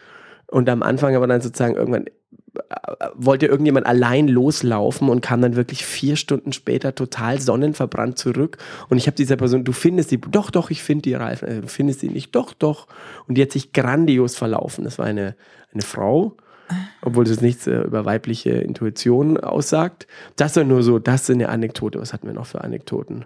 [0.47, 5.57] Und am Anfang aber dann sozusagen irgendwann äh, wollte irgendjemand allein loslaufen und kam dann
[5.57, 8.59] wirklich vier Stunden später total sonnenverbrannt zurück.
[8.89, 11.61] Und ich habe dieser Person, du findest die, doch, doch, ich finde die Reifen, äh,
[11.63, 12.87] du findest sie nicht, doch, doch.
[13.27, 14.85] Und die hat sich grandios verlaufen.
[14.85, 15.35] Das war eine,
[15.73, 16.37] eine Frau,
[17.01, 20.07] obwohl das nichts äh, über weibliche Intuition aussagt.
[20.37, 22.01] Das ist nur so, das ist eine Anekdote.
[22.01, 23.25] Was hatten wir noch für Anekdoten?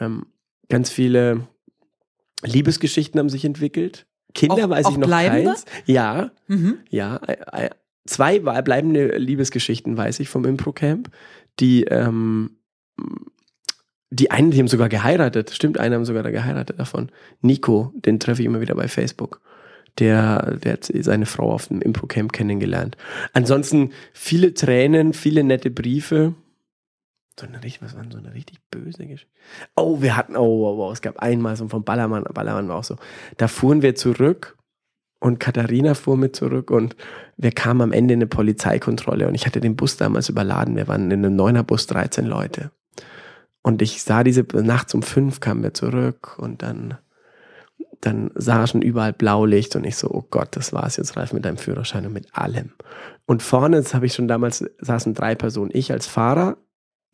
[0.00, 0.26] Ähm,
[0.68, 1.46] ganz viele
[2.42, 4.06] Liebesgeschichten haben sich entwickelt.
[4.34, 5.50] Kinder auch, weiß ich noch bleibende?
[5.50, 5.64] keins.
[5.86, 6.78] Ja, mhm.
[6.90, 7.16] ja.
[7.26, 7.70] Äh,
[8.06, 11.10] zwei bleibende Liebesgeschichten weiß ich vom Impro-Camp,
[11.58, 12.58] die, ähm,
[14.10, 15.50] die einen, die haben sogar geheiratet.
[15.50, 17.10] Stimmt, einen haben sogar da geheiratet davon.
[17.40, 19.40] Nico, den treffe ich immer wieder bei Facebook.
[19.98, 22.98] Der, der hat seine Frau auf dem Impro-Camp kennengelernt.
[23.32, 26.34] Ansonsten viele Tränen, viele nette Briefe.
[27.38, 29.32] So eine richtig, was war denn so eine richtig böse Geschichte?
[29.74, 32.84] Oh, wir hatten, oh, wow, wow, es gab einmal so vom Ballermann, Ballermann war auch
[32.84, 32.96] so.
[33.36, 34.56] Da fuhren wir zurück
[35.20, 36.96] und Katharina fuhr mit zurück und
[37.36, 40.76] wir kamen am Ende in eine Polizeikontrolle und ich hatte den Bus damals überladen.
[40.76, 42.70] Wir waren in einem neuner Bus 13 Leute.
[43.62, 46.96] Und ich sah diese, nachts um fünf kamen wir zurück und dann,
[48.00, 51.44] dann sah schon überall Blaulicht und ich so, oh Gott, das war's jetzt, Ralf, mit
[51.44, 52.72] deinem Führerschein und mit allem.
[53.26, 55.72] Und vorne, das habe ich schon damals, saßen drei Personen.
[55.74, 56.56] Ich als Fahrer,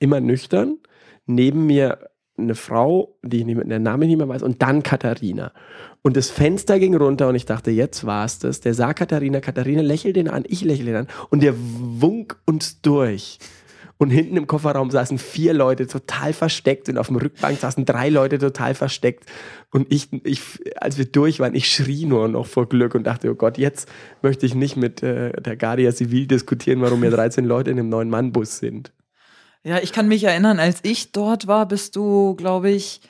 [0.03, 0.79] immer nüchtern.
[1.27, 5.53] Neben mir eine Frau, die ich nicht, der Name nicht mehr weiß, und dann Katharina.
[6.03, 8.61] Und das Fenster ging runter und ich dachte, jetzt war's das.
[8.61, 12.81] Der sah Katharina, Katharina lächelt ihn an, ich lächle ihn an und der wunk uns
[12.81, 13.39] durch.
[13.99, 18.09] Und hinten im Kofferraum saßen vier Leute total versteckt und auf dem Rückbank saßen drei
[18.09, 19.27] Leute total versteckt.
[19.71, 20.41] Und ich, ich
[20.75, 23.89] als wir durch waren, ich schrie nur noch vor Glück und dachte, oh Gott, jetzt
[24.21, 27.91] möchte ich nicht mit äh, der Guardia Civil diskutieren, warum wir 13 Leute in einem
[27.91, 28.93] neuen Mann-Bus sind.
[29.65, 33.01] Ja, ich kann mich erinnern, als ich dort war, bist du, glaube ich,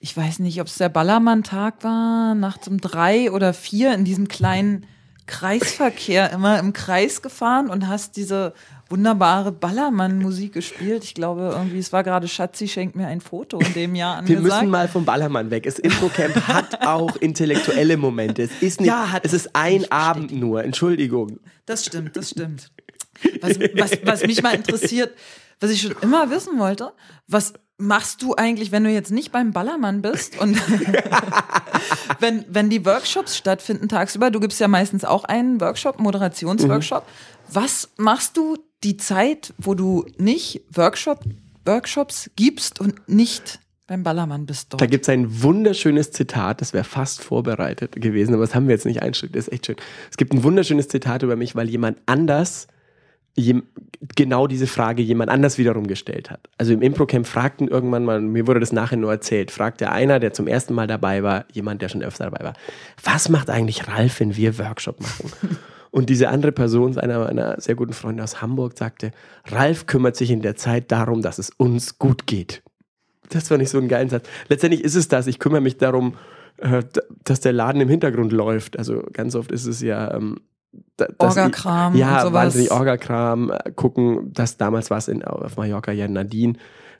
[0.00, 4.28] ich weiß nicht, ob es der Ballermann-Tag war, nachts um drei oder vier in diesem
[4.28, 4.86] kleinen
[5.26, 8.54] Kreisverkehr immer im Kreis gefahren und hast diese
[8.88, 11.04] wunderbare Ballermann-Musik gespielt.
[11.04, 14.44] Ich glaube, irgendwie, es war gerade Schatzi schenkt mir ein Foto in dem Jahr angesagt.
[14.44, 15.64] Wir müssen mal vom Ballermann weg.
[15.64, 18.42] Das Infocamp hat auch intellektuelle Momente.
[18.42, 20.64] Es ist nicht, ja, hat es ist ein Abend nur.
[20.64, 21.38] Entschuldigung.
[21.66, 22.70] Das stimmt, das stimmt.
[23.42, 25.12] Was, was, was mich mal interessiert,
[25.60, 26.92] was ich schon immer wissen wollte,
[27.26, 30.56] was machst du eigentlich, wenn du jetzt nicht beim Ballermann bist und
[32.20, 37.04] wenn, wenn die Workshops stattfinden tagsüber, du gibst ja meistens auch einen Workshop, Moderationsworkshop.
[37.04, 37.54] Mhm.
[37.54, 41.24] Was machst du die Zeit, wo du nicht Workshop,
[41.64, 44.80] Workshops gibst und nicht beim Ballermann bist dort.
[44.80, 48.74] Da gibt es ein wunderschönes Zitat, das wäre fast vorbereitet gewesen, aber das haben wir
[48.74, 49.76] jetzt nicht einstückt, das ist echt schön.
[50.10, 52.68] Es gibt ein wunderschönes Zitat über mich, weil jemand anders
[54.16, 56.48] genau diese Frage jemand anders wiederum gestellt hat.
[56.58, 60.32] Also im Improcamp fragten irgendwann mal, mir wurde das nachher nur erzählt, fragte einer, der
[60.32, 62.54] zum ersten Mal dabei war, jemand, der schon öfter dabei war,
[63.02, 65.30] was macht eigentlich Ralf, wenn wir Workshop machen?
[65.90, 69.12] Und diese andere Person, einer meiner sehr guten Freunde aus Hamburg, sagte,
[69.46, 72.62] Ralf kümmert sich in der Zeit darum, dass es uns gut geht.
[73.30, 74.28] Das fand ich so einen geilen Satz.
[74.48, 76.14] Letztendlich ist es das, ich kümmere mich darum,
[76.58, 76.82] äh,
[77.24, 78.78] dass der Laden im Hintergrund läuft.
[78.78, 80.40] Also ganz oft ist es ja, ähm,
[81.18, 81.96] Orgakram.
[81.96, 82.32] Ja, und sowas.
[82.32, 83.50] wahnsinnig Orgakram.
[83.50, 86.54] Äh, gucken, dass damals war es auf Mallorca ja Nadine,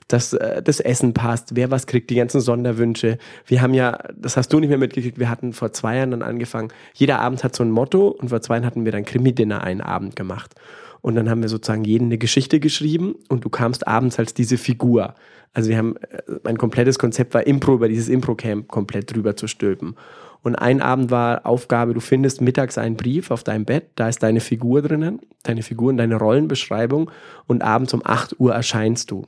[0.07, 3.17] dass äh, das Essen passt, wer was kriegt, die ganzen Sonderwünsche.
[3.45, 6.23] Wir haben ja, das hast du nicht mehr mitgekriegt, wir hatten vor zwei Jahren dann
[6.23, 6.69] angefangen.
[6.93, 9.81] Jeder Abend hat so ein Motto und vor zwei Jahren hatten wir dann Krimi-Dinner einen
[9.81, 10.55] Abend gemacht.
[11.01, 14.57] Und dann haben wir sozusagen jeden eine Geschichte geschrieben und du kamst abends als diese
[14.57, 15.15] Figur.
[15.53, 19.47] Also wir haben, äh, mein komplettes Konzept war Impro, über dieses Impro-Camp komplett drüber zu
[19.47, 19.95] stülpen.
[20.41, 24.23] Und ein Abend war Aufgabe, du findest mittags einen Brief auf deinem Bett, da ist
[24.23, 27.11] deine Figur drinnen, deine Figur und deine Rollenbeschreibung
[27.47, 29.25] und abends um 8 Uhr erscheinst du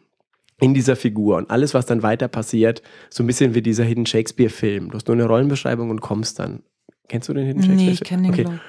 [0.59, 4.05] in dieser Figur und alles, was dann weiter passiert, so ein bisschen wie dieser Hidden
[4.05, 4.91] Shakespeare-Film.
[4.91, 6.63] Du hast nur eine Rollenbeschreibung und kommst dann.
[7.09, 7.85] Kennst du den Hidden Shakespeare?
[7.85, 8.59] Nee, ich kenne den okay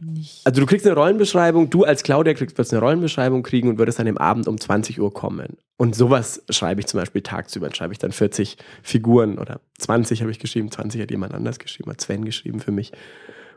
[0.00, 0.46] nicht.
[0.46, 4.06] Also du kriegst eine Rollenbeschreibung, du als Claudia kriegst, eine Rollenbeschreibung kriegen und würdest dann
[4.06, 5.56] im Abend um 20 Uhr kommen.
[5.76, 7.66] Und sowas schreibe ich zum Beispiel tagsüber.
[7.66, 11.58] Dann schreibe ich dann 40 Figuren oder 20 habe ich geschrieben, 20 hat jemand anders
[11.58, 12.92] geschrieben, hat Sven geschrieben für mich,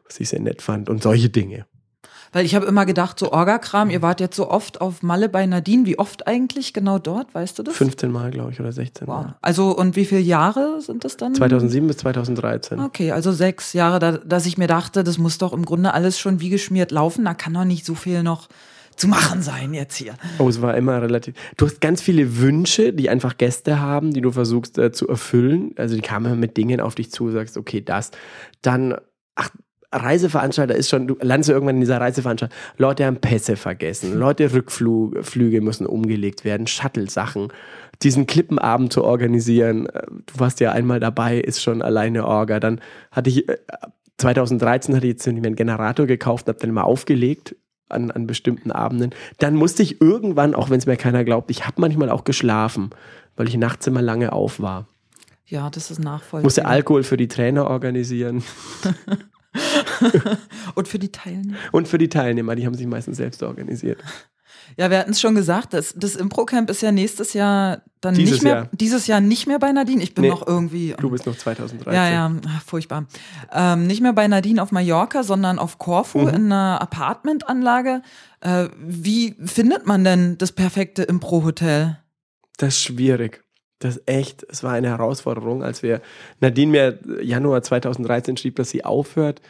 [0.05, 1.65] was ich sehr nett fand und solche Dinge.
[2.33, 5.45] Weil ich habe immer gedacht, so Orgakram, ihr wart jetzt so oft auf Malle bei
[5.45, 5.85] Nadine.
[5.85, 7.75] Wie oft eigentlich genau dort, weißt du das?
[7.75, 9.25] 15 Mal, glaube ich, oder 16 Mal.
[9.25, 9.33] Wow.
[9.41, 11.35] Also, und wie viele Jahre sind das dann?
[11.35, 12.79] 2007 bis 2013.
[12.79, 16.19] Okay, also sechs Jahre, da, dass ich mir dachte, das muss doch im Grunde alles
[16.19, 17.23] schon wie geschmiert laufen.
[17.23, 18.49] Da kann doch nicht so viel noch
[18.95, 20.15] zu machen sein jetzt hier.
[20.39, 21.35] Oh, es war immer relativ.
[21.57, 25.73] Du hast ganz viele Wünsche, die einfach Gäste haben, die du versuchst äh, zu erfüllen.
[25.77, 28.11] Also die kamen mit Dingen auf dich zu, sagst, okay, das.
[28.61, 28.95] Dann,
[29.35, 29.49] ach,
[29.93, 35.61] Reiseveranstalter ist schon, du landest irgendwann in dieser Reiseveranstaltung, Leute haben Pässe vergessen, Leute Rückflüge
[35.61, 37.49] müssen umgelegt werden, Shuttle-Sachen.
[38.01, 42.59] Diesen Klippenabend zu organisieren, äh, du warst ja einmal dabei, ist schon alleine Orga.
[42.59, 43.45] Dann hatte ich,
[44.17, 47.55] 2013 äh, hatte ich jetzt mir einen Generator gekauft, habe dann immer aufgelegt
[47.89, 49.11] an, an bestimmten Abenden.
[49.37, 52.89] Dann musste ich irgendwann, auch wenn es mir keiner glaubt, ich habe manchmal auch geschlafen,
[53.35, 54.87] weil ich nachts immer lange auf war.
[55.45, 56.43] Ja, das ist nachvollziehbar.
[56.43, 58.43] Musste Alkohol für die Trainer organisieren.
[60.75, 61.57] Und für die Teilnehmer.
[61.71, 63.99] Und für die Teilnehmer, die haben sich meistens selbst organisiert.
[64.77, 68.35] Ja, wir hatten es schon gesagt, das, das Impro-Camp ist ja nächstes Jahr dann dieses
[68.35, 68.69] nicht mehr, Jahr.
[68.71, 70.01] dieses Jahr nicht mehr bei Nadine.
[70.01, 70.95] Ich bin nee, noch irgendwie.
[70.97, 71.93] Du bist noch 2013.
[71.93, 72.31] Ja, ja,
[72.65, 73.05] furchtbar.
[73.51, 76.27] Ähm, nicht mehr bei Nadine auf Mallorca, sondern auf Corfu mhm.
[76.29, 78.01] in einer Apartmentanlage.
[78.41, 81.99] Äh, wie findet man denn das perfekte Impro-Hotel?
[82.57, 83.42] Das ist schwierig.
[83.83, 86.01] Das echt, es war eine Herausforderung, als wir
[86.39, 89.41] Nadine mir Januar 2013 schrieb, dass sie aufhört,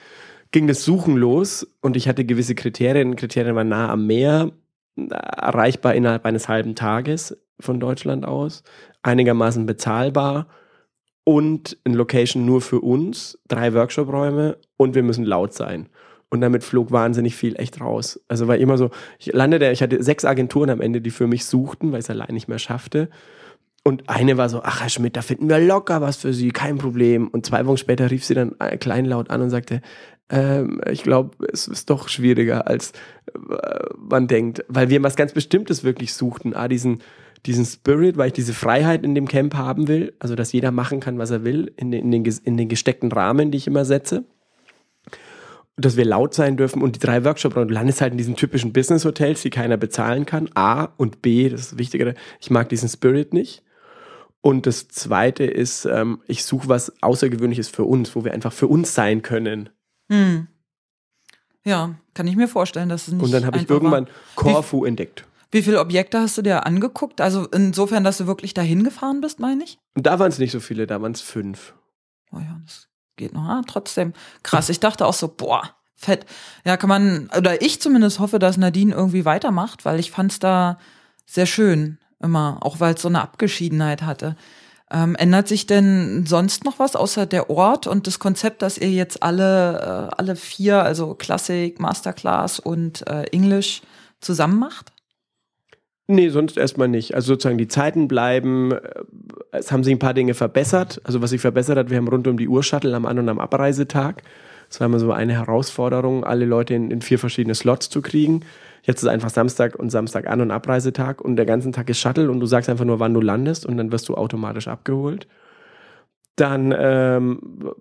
[0.52, 3.16] ging das Suchen los und ich hatte gewisse Kriterien.
[3.16, 4.52] Kriterien waren nah am Meer,
[4.96, 8.64] erreichbar innerhalb eines halben Tages von Deutschland aus,
[9.02, 10.48] einigermaßen bezahlbar
[11.24, 15.90] und in Location nur für uns, drei Workshop-Räume und wir müssen laut sein.
[16.30, 18.20] Und damit flog wahnsinnig viel echt raus.
[18.28, 21.46] Also war immer so, ich landete, ich hatte sechs Agenturen am Ende, die für mich
[21.46, 23.10] suchten, weil ich es allein nicht mehr schaffte.
[23.86, 26.78] Und eine war so, ach Herr Schmidt, da finden wir locker was für Sie, kein
[26.78, 27.28] Problem.
[27.28, 29.82] Und zwei Wochen später rief sie dann kleinlaut an und sagte,
[30.30, 32.94] ähm, ich glaube, es ist doch schwieriger, als
[33.34, 36.56] äh, man denkt, weil wir was ganz Bestimmtes wirklich suchten.
[36.56, 37.00] Ah, diesen,
[37.46, 41.00] diesen Spirit, weil ich diese Freiheit in dem Camp haben will, also dass jeder machen
[41.00, 43.86] kann, was er will, in den, in den, in den gesteckten Rahmen, die ich immer
[43.86, 44.24] setze.
[45.76, 48.72] Dass wir laut sein dürfen und die drei Workshops, du landest halt in diesen typischen
[48.72, 50.50] Business-Hotels, die keiner bezahlen kann.
[50.54, 53.64] A und B, das ist das Wichtigere, ich mag diesen Spirit nicht.
[54.46, 58.68] Und das Zweite ist, ähm, ich suche was Außergewöhnliches für uns, wo wir einfach für
[58.68, 59.70] uns sein können.
[60.12, 60.50] Hm.
[61.64, 63.24] Ja, kann ich mir vorstellen, dass es nicht.
[63.24, 65.26] Und dann habe ich irgendwann Corfu wie, entdeckt.
[65.50, 67.22] Wie viele Objekte hast du dir angeguckt?
[67.22, 69.80] Also insofern, dass du wirklich dahin gefahren bist, meine ich?
[69.96, 71.74] Und da waren es nicht so viele, da waren es fünf.
[72.34, 73.48] Oh ja, das geht noch.
[73.48, 74.12] Ah, trotzdem
[74.44, 74.68] krass.
[74.68, 76.26] Ich dachte auch so, boah, fett.
[76.66, 80.40] Ja, kann man, oder ich zumindest hoffe, dass Nadine irgendwie weitermacht, weil ich fand es
[80.40, 80.80] da
[81.26, 84.36] sehr schön immer, auch weil es so eine Abgeschiedenheit hatte.
[84.92, 88.92] Ähm, ändert sich denn sonst noch was außer der Ort und das Konzept, dass ihr
[88.92, 93.82] jetzt alle, äh, alle vier, also Klassik, Masterclass und äh, Englisch
[94.22, 94.94] zusammen macht?
[96.08, 97.16] Nee, sonst erstmal nicht.
[97.16, 98.72] Also sozusagen die Zeiten bleiben.
[98.72, 98.80] Äh,
[99.52, 101.02] es haben sich ein paar Dinge verbessert.
[101.06, 103.30] Also was sich verbessert hat, wir haben rund um die Uhr Shuttle am An- und
[103.30, 104.22] am Abreisetag.
[104.70, 108.42] Das war immer so eine Herausforderung, alle Leute in, in vier verschiedene Slots zu kriegen.
[108.84, 112.30] Jetzt ist einfach Samstag und Samstag An- und Abreisetag und der ganze Tag ist Shuttle
[112.30, 115.28] und du sagst einfach nur, wann du landest und dann wirst du automatisch abgeholt.
[116.36, 117.72] Dann, ähm,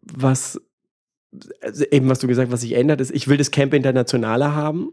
[0.00, 0.60] was,
[1.60, 4.54] also eben was du gesagt hast, was sich ändert, ist, ich will das Camp internationaler
[4.54, 4.92] haben.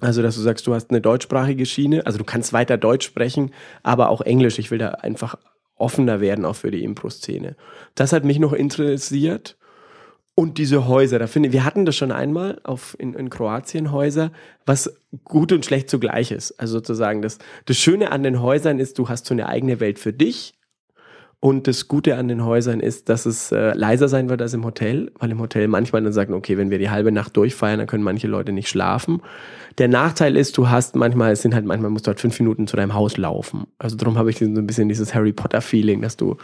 [0.00, 3.52] Also, dass du sagst, du hast eine deutschsprachige Schiene, also du kannst weiter Deutsch sprechen,
[3.82, 4.58] aber auch Englisch.
[4.58, 5.36] Ich will da einfach
[5.76, 7.56] offener werden, auch für die Impro-Szene.
[7.94, 9.56] Das hat mich noch interessiert.
[10.36, 13.92] Und diese Häuser, da finde ich, wir hatten das schon einmal auf, in, in Kroatien
[13.92, 14.32] Häuser,
[14.66, 14.92] was
[15.22, 16.58] gut und schlecht zugleich ist.
[16.58, 20.00] Also sozusagen, das, das Schöne an den Häusern ist, du hast so eine eigene Welt
[20.00, 20.54] für dich.
[21.38, 24.64] Und das Gute an den Häusern ist, dass es äh, leiser sein wird als im
[24.64, 27.86] Hotel, weil im Hotel manchmal dann sagen, okay, wenn wir die halbe Nacht durchfeiern, dann
[27.86, 29.20] können manche Leute nicht schlafen.
[29.76, 32.66] Der Nachteil ist, du hast manchmal, es sind halt manchmal musst du halt fünf Minuten
[32.66, 33.66] zu deinem Haus laufen.
[33.78, 36.38] Also darum habe ich so ein bisschen dieses Harry Potter Feeling, dass du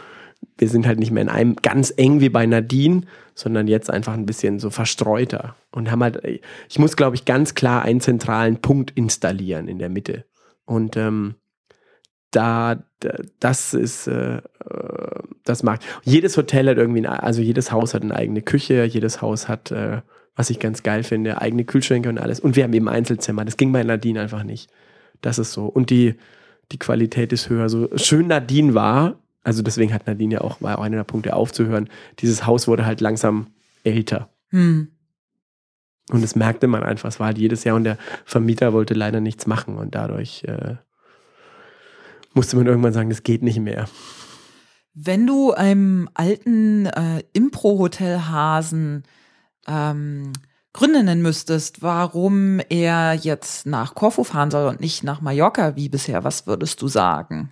[0.57, 3.01] wir sind halt nicht mehr in einem ganz eng wie bei Nadine,
[3.35, 7.55] sondern jetzt einfach ein bisschen so verstreuter und haben halt, ich muss glaube ich ganz
[7.55, 10.25] klar einen zentralen Punkt installieren in der Mitte
[10.65, 11.35] und ähm,
[12.31, 12.81] da,
[13.39, 14.41] das ist, äh,
[15.43, 15.81] das mag.
[16.03, 20.01] Jedes Hotel hat irgendwie, also jedes Haus hat eine eigene Küche, jedes Haus hat, äh,
[20.35, 22.39] was ich ganz geil finde, eigene Kühlschränke und alles.
[22.39, 23.43] Und wir haben eben Einzelzimmer.
[23.43, 24.71] Das ging bei Nadine einfach nicht.
[25.21, 25.65] Das ist so.
[25.65, 26.15] Und die,
[26.71, 27.67] die Qualität ist höher.
[27.67, 31.35] So schön Nadine war, also deswegen hat Nadine ja auch, war auch einer der Punkte
[31.35, 31.89] aufzuhören.
[32.19, 33.47] Dieses Haus wurde halt langsam
[33.83, 34.29] älter.
[34.49, 34.89] Hm.
[36.11, 37.09] Und das merkte man einfach.
[37.09, 40.75] Es war halt jedes Jahr und der Vermieter wollte leider nichts machen und dadurch äh,
[42.33, 43.87] musste man irgendwann sagen, das geht nicht mehr.
[44.93, 49.03] Wenn du einem alten äh, Impro-Hotel Hasen
[49.67, 50.33] ähm,
[50.73, 55.89] Gründe nennen müsstest, warum er jetzt nach Korfu fahren soll und nicht nach Mallorca wie
[55.89, 57.51] bisher, was würdest du sagen?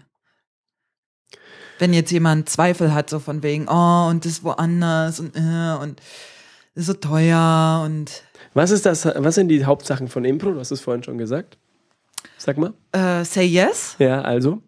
[1.79, 5.99] Wenn jetzt jemand Zweifel hat, so von wegen, oh, und das woanders und, äh, und
[6.75, 8.23] das ist so teuer und.
[8.53, 10.51] Was ist das, was sind die Hauptsachen von Impro?
[10.51, 11.57] Du hast es vorhin schon gesagt.
[12.37, 12.73] Sag mal.
[12.95, 13.95] Uh, say yes.
[13.99, 14.61] Ja, also.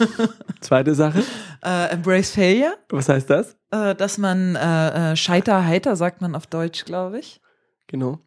[0.60, 1.22] Zweite Sache.
[1.64, 2.76] Äh, embrace Failure.
[2.90, 3.56] Was heißt das?
[3.70, 7.40] Äh, dass man äh, äh, Scheiter heiter, sagt man auf Deutsch, glaube ich.
[7.86, 8.20] Genau.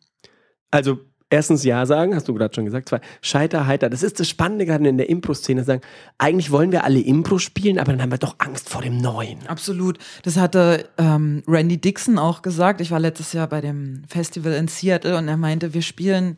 [0.71, 0.99] Also
[1.31, 2.89] erstens Ja sagen, hast du gerade schon gesagt.
[2.89, 3.89] Zwei, Scheiter heiter.
[3.89, 5.63] Das ist das Spannende gerade in der Impro-Szene.
[5.63, 5.81] Sagen,
[6.19, 9.47] eigentlich wollen wir alle Impro spielen, aber dann haben wir doch Angst vor dem Neuen.
[9.47, 9.97] Absolut.
[10.23, 12.81] Das hatte ähm, Randy Dixon auch gesagt.
[12.81, 16.35] Ich war letztes Jahr bei dem Festival in Seattle und er meinte, wir spielen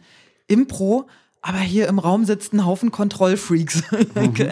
[0.47, 1.07] Impro,
[1.41, 3.83] aber hier im Raum sitzt ein Haufen Kontrollfreaks.
[4.13, 4.49] Mhm.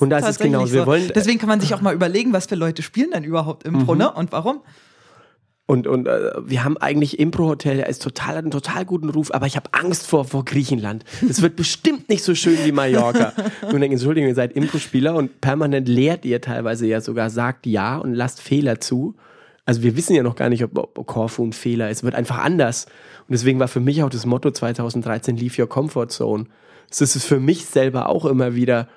[0.00, 1.10] und das ist genau, wir wollen.
[1.14, 3.98] Deswegen kann man sich auch mal überlegen, was für Leute spielen denn überhaupt Impro, mhm.
[3.98, 4.12] ne?
[4.12, 4.60] Und warum?
[5.70, 9.30] Und, und äh, wir haben eigentlich Impro-Hotel, der ist total, hat einen total guten Ruf,
[9.34, 11.04] aber ich habe Angst vor, vor Griechenland.
[11.28, 13.34] Es wird bestimmt nicht so schön wie Mallorca.
[13.62, 17.98] und denke, Entschuldigung, ihr seid Impro-Spieler und permanent lehrt ihr teilweise ja sogar, sagt ja
[17.98, 19.14] und lasst Fehler zu.
[19.66, 21.98] Also wir wissen ja noch gar nicht, ob, Corfu ein Fehler ist.
[21.98, 22.86] Es wird einfach anders.
[22.86, 26.46] Und deswegen war für mich auch das Motto 2013 Leave Your Comfort Zone.
[26.88, 28.88] Es ist für mich selber auch immer wieder,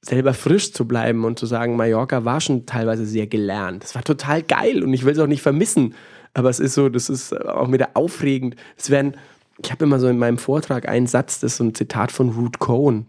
[0.00, 3.82] selber frisch zu bleiben und zu sagen, Mallorca war schon teilweise sehr gelernt.
[3.82, 5.94] Es war total geil und ich will es auch nicht vermissen.
[6.34, 8.56] Aber es ist so, das ist auch wieder aufregend.
[8.76, 9.16] Es werden,
[9.62, 12.30] ich habe immer so in meinem Vortrag einen Satz, das ist so ein Zitat von
[12.30, 13.06] Ruth Cohen.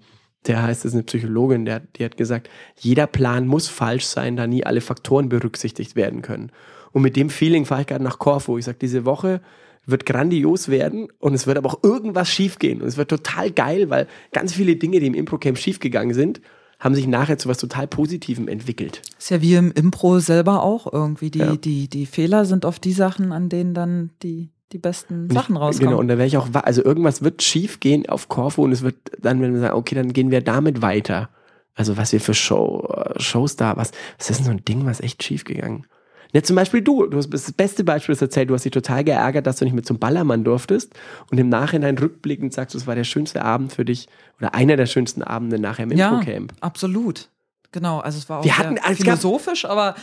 [0.47, 4.35] Der heißt, das ist eine Psychologin, der, die hat gesagt, jeder Plan muss falsch sein,
[4.35, 6.51] da nie alle Faktoren berücksichtigt werden können.
[6.91, 8.57] Und mit dem Feeling fahre ich gerade nach Corfu.
[8.57, 9.41] Ich sage, diese Woche
[9.85, 12.81] wird grandios werden und es wird aber auch irgendwas schiefgehen.
[12.81, 16.41] Und es wird total geil, weil ganz viele Dinge, die im Impro-Camp schiefgegangen sind,
[16.81, 19.03] haben sich nachher zu was total Positivem entwickelt.
[19.17, 21.29] Ist ja wie im Impro selber auch irgendwie.
[21.29, 21.55] Die, ja.
[21.55, 25.91] die, die Fehler sind oft die Sachen, an denen dann die, die besten Sachen rauskommen.
[25.91, 28.81] Genau, und da wäre ich auch, also irgendwas wird schief gehen auf Corfu und es
[28.81, 31.29] wird dann, wenn wir sagen, okay, dann gehen wir damit weiter.
[31.75, 34.85] Also was wir für Show, äh, Shows da, was, was ist denn so ein Ding,
[34.85, 35.85] was echt schief gegangen?
[36.33, 39.03] Ja, zum Beispiel du, du hast das beste Beispiel das erzählt, du hast dich total
[39.03, 40.93] geärgert, dass du nicht mit zum Ballermann durftest
[41.29, 44.07] und im Nachhinein rückblickend sagst, es war der schönste Abend für dich
[44.39, 46.53] oder einer der schönsten Abende nachher im ja, Infocamp.
[46.61, 47.29] absolut.
[47.73, 49.95] Genau, also es war auch wir hatten, philosophisch, gab, aber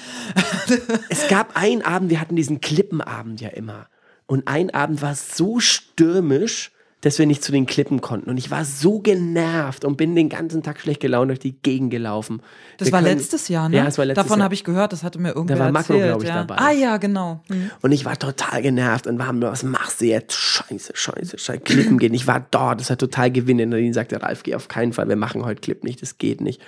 [1.10, 3.88] es gab einen Abend, wir hatten diesen Klippenabend ja immer
[4.26, 8.28] und ein Abend war so stürmisch, dass wir nicht zu den Klippen konnten.
[8.28, 11.90] Und ich war so genervt und bin den ganzen Tag schlecht gelaunt durch die Gegend
[11.90, 12.42] gelaufen.
[12.76, 13.76] Das wir war können, letztes Jahr, ne?
[13.76, 15.96] Ja, das war letztes Davon habe ich gehört, das hatte mir irgendwer Da war Makro,
[15.96, 16.44] glaube ich, ja.
[16.44, 16.56] dabei.
[16.56, 17.40] Ah ja, genau.
[17.48, 17.70] Mhm.
[17.82, 20.34] Und ich war total genervt und war was machst du jetzt?
[20.34, 22.14] Scheiße, scheiße, scheiße, Klippen gehen.
[22.14, 23.72] Ich war dort, das hat total gewinnen.
[23.72, 26.40] Und dann sagte Ralf, geh auf keinen Fall, wir machen heute Clip nicht, das geht
[26.40, 26.60] nicht.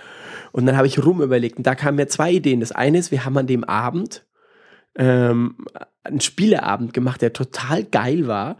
[0.53, 2.61] Und dann habe ich rum überlegt und da kamen mir zwei Ideen.
[2.61, 4.25] Das eine ist, wir haben an dem Abend
[4.97, 5.57] ähm,
[6.05, 8.57] einen Spieleabend gemacht, der total geil war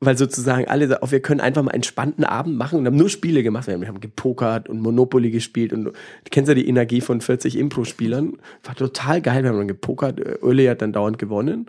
[0.00, 3.08] weil sozusagen alle, auch wir können einfach mal einen entspannten Abend machen und haben nur
[3.08, 3.66] Spiele gemacht.
[3.66, 5.92] Wir haben gepokert und Monopoly gespielt und du
[6.30, 8.38] kennst ja die Energie von 40 Impro-Spielern.
[8.62, 9.42] War total geil.
[9.42, 10.20] Wir haben dann gepokert.
[10.42, 11.66] Öli hat dann dauernd gewonnen.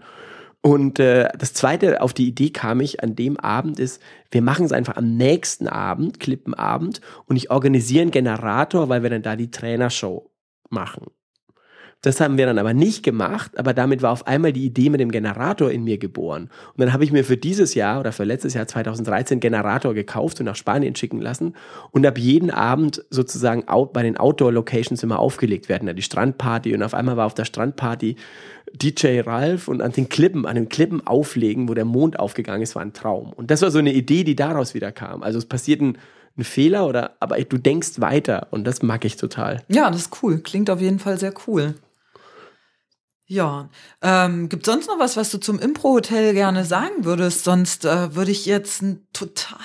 [0.61, 4.65] Und äh, das zweite, auf die Idee kam ich an dem Abend ist, wir machen
[4.65, 9.37] es einfach am nächsten Abend, Klippenabend, und ich organisiere einen Generator, weil wir dann da
[9.37, 10.29] die Trainershow
[10.69, 11.05] machen.
[12.01, 15.01] Das haben wir dann aber nicht gemacht, aber damit war auf einmal die Idee mit
[15.01, 16.43] dem Generator in mir geboren.
[16.43, 20.39] Und dann habe ich mir für dieses Jahr oder für letztes Jahr 2013 Generator gekauft
[20.39, 21.55] und nach Spanien schicken lassen
[21.91, 25.87] und ab jeden Abend sozusagen bei den Outdoor-Locations immer aufgelegt werden.
[25.87, 28.15] Da die Strandparty und auf einmal war auf der Strandparty
[28.73, 32.75] DJ Ralf und an den Klippen, an den Klippen auflegen, wo der Mond aufgegangen ist,
[32.75, 33.33] war ein Traum.
[33.33, 35.21] Und das war so eine Idee, die daraus wieder kam.
[35.21, 35.97] Also es passiert ein,
[36.37, 39.63] ein Fehler oder aber du denkst weiter und das mag ich total.
[39.67, 40.39] Ja, das ist cool.
[40.39, 41.75] Klingt auf jeden Fall sehr cool.
[43.31, 43.69] Ja,
[44.01, 47.43] ähm, gibt sonst noch was, was du zum Impro-Hotel gerne sagen würdest?
[47.43, 49.59] Sonst äh, würde ich jetzt einen total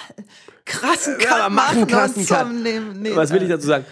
[0.66, 1.86] krassen Cut ja, machen.
[1.86, 2.52] Krassen Cut.
[2.52, 3.16] Nehmen, nehmen.
[3.16, 3.86] Was will ich dazu sagen?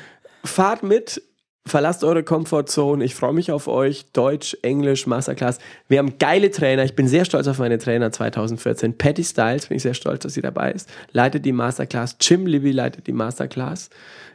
[0.44, 1.22] Fahrt mit,
[1.64, 3.02] verlasst eure Comfortzone.
[3.02, 4.12] Ich freue mich auf euch.
[4.12, 5.56] Deutsch, Englisch, Masterclass.
[5.88, 6.84] Wir haben geile Trainer.
[6.84, 8.98] Ich bin sehr stolz auf meine Trainer 2014.
[8.98, 10.86] Patty Styles, bin ich sehr stolz, dass sie dabei ist.
[11.12, 12.16] Leitet die Masterclass.
[12.20, 13.88] Jim Libby leitet die Masterclass.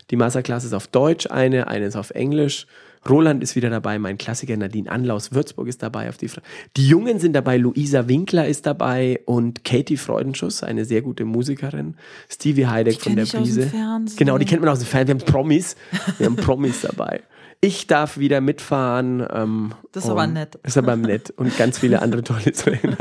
[0.09, 2.67] Die Masterclass ist auf Deutsch eine, eine ist auf Englisch.
[3.07, 6.41] Roland ist wieder dabei, mein Klassiker Nadine Anlaus Würzburg ist dabei auf die Fra
[6.75, 11.95] Die Jungen sind dabei, Luisa Winkler ist dabei und Katie Freudenschuss, eine sehr gute Musikerin,
[12.29, 13.71] Stevie Heideck von der Brise.
[14.17, 15.19] Genau, die kennt man aus dem Fernsehen.
[15.19, 15.75] Wir haben Promis,
[16.17, 17.21] wir haben Promis dabei.
[17.61, 19.25] Ich darf wieder mitfahren.
[19.31, 20.59] Ähm, das ist aber nett.
[20.63, 22.97] Ist aber nett und ganz viele andere tolle Trainer.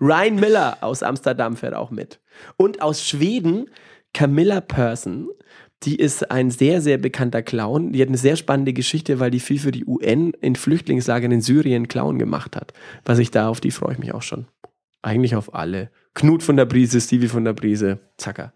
[0.00, 2.18] Ryan Miller aus Amsterdam fährt auch mit.
[2.56, 3.70] Und aus Schweden
[4.12, 5.28] Camilla Persson
[5.84, 7.92] die ist ein sehr, sehr bekannter Clown.
[7.92, 11.40] Die hat eine sehr spannende Geschichte, weil die viel für die UN in Flüchtlingslagern in
[11.40, 12.72] Syrien Clown gemacht hat.
[13.04, 14.46] Was ich da, auf die freue ich mich auch schon.
[15.02, 15.90] Eigentlich auf alle.
[16.14, 18.52] Knut von der Brise, Stevie von der Brise, Zacker.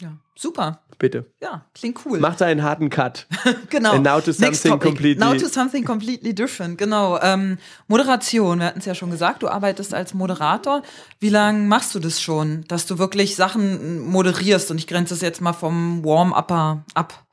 [0.00, 0.82] Ja, super.
[1.00, 1.24] Bitte.
[1.42, 2.20] Ja, klingt cool.
[2.20, 3.26] Macht einen harten Cut.
[3.70, 3.92] genau.
[3.92, 5.16] And now to something completely.
[5.16, 6.76] Now to something completely different.
[6.76, 7.18] Genau.
[7.22, 7.56] Ähm,
[7.88, 10.82] Moderation, wir hatten es ja schon gesagt, du arbeitest als Moderator.
[11.18, 14.70] Wie lange machst du das schon, dass du wirklich Sachen moderierst?
[14.70, 17.24] Und ich grenze es jetzt mal vom Warm-Upper ab.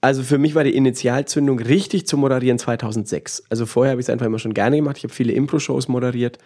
[0.00, 3.44] Also für mich war die Initialzündung richtig zu moderieren 2006.
[3.50, 4.96] Also vorher habe ich es einfach immer schon gerne gemacht.
[4.96, 6.38] Ich habe viele Impro-Shows moderiert.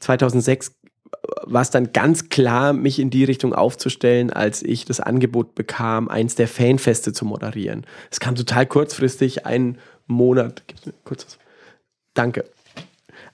[0.00, 0.72] 2006
[1.44, 6.08] war es dann ganz klar, mich in die Richtung aufzustellen, als ich das Angebot bekam,
[6.08, 7.86] eins der Fanfeste zu moderieren.
[8.10, 10.62] Es kam total kurzfristig, einen Monat,
[11.04, 11.38] kurzes,
[12.14, 12.44] danke.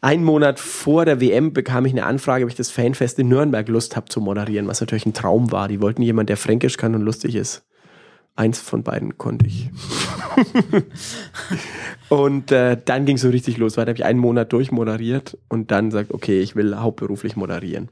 [0.01, 3.68] Einen Monat vor der WM bekam ich eine Anfrage, ob ich das Fanfest in Nürnberg
[3.68, 5.68] Lust habe zu moderieren, was natürlich ein Traum war.
[5.68, 7.62] Die wollten jemand, der Fränkisch kann und lustig ist.
[8.43, 9.70] Eins von beiden konnte ich.
[12.09, 13.76] und äh, dann ging es so richtig los.
[13.76, 17.88] Weiter habe ich einen Monat durchmoderiert und dann sagt, okay, ich will hauptberuflich moderieren.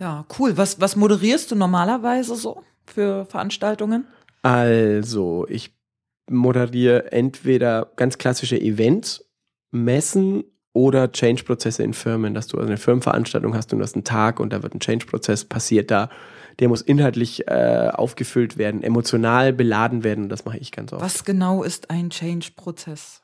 [0.00, 0.56] Ja, cool.
[0.56, 4.08] Was, was moderierst du normalerweise so für Veranstaltungen?
[4.42, 5.72] Also, ich
[6.28, 9.24] moderiere entweder ganz klassische Events,
[9.70, 10.42] Messen
[10.72, 14.40] oder Change-Prozesse in Firmen, dass du also eine Firmenveranstaltung hast und du hast einen Tag
[14.40, 16.10] und da wird ein Change-Prozess passiert da.
[16.60, 21.02] Der muss inhaltlich äh, aufgefüllt werden, emotional beladen werden und das mache ich ganz oft.
[21.02, 23.22] Was genau ist ein Change-Prozess?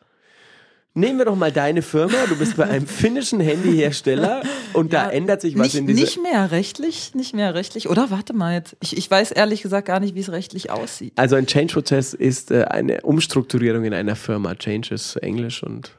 [0.92, 2.16] Nehmen wir doch mal deine Firma.
[2.28, 6.00] Du bist bei einem finnischen Handyhersteller und ja, da ändert sich was nicht, in dieser.
[6.00, 7.88] Nicht mehr rechtlich, nicht mehr rechtlich.
[7.88, 8.76] Oder warte mal jetzt.
[8.80, 11.12] Ich, ich weiß ehrlich gesagt gar nicht, wie es rechtlich aussieht.
[11.14, 14.56] Also ein Change-Prozess ist äh, eine Umstrukturierung in einer Firma.
[14.56, 15.92] Change ist Englisch und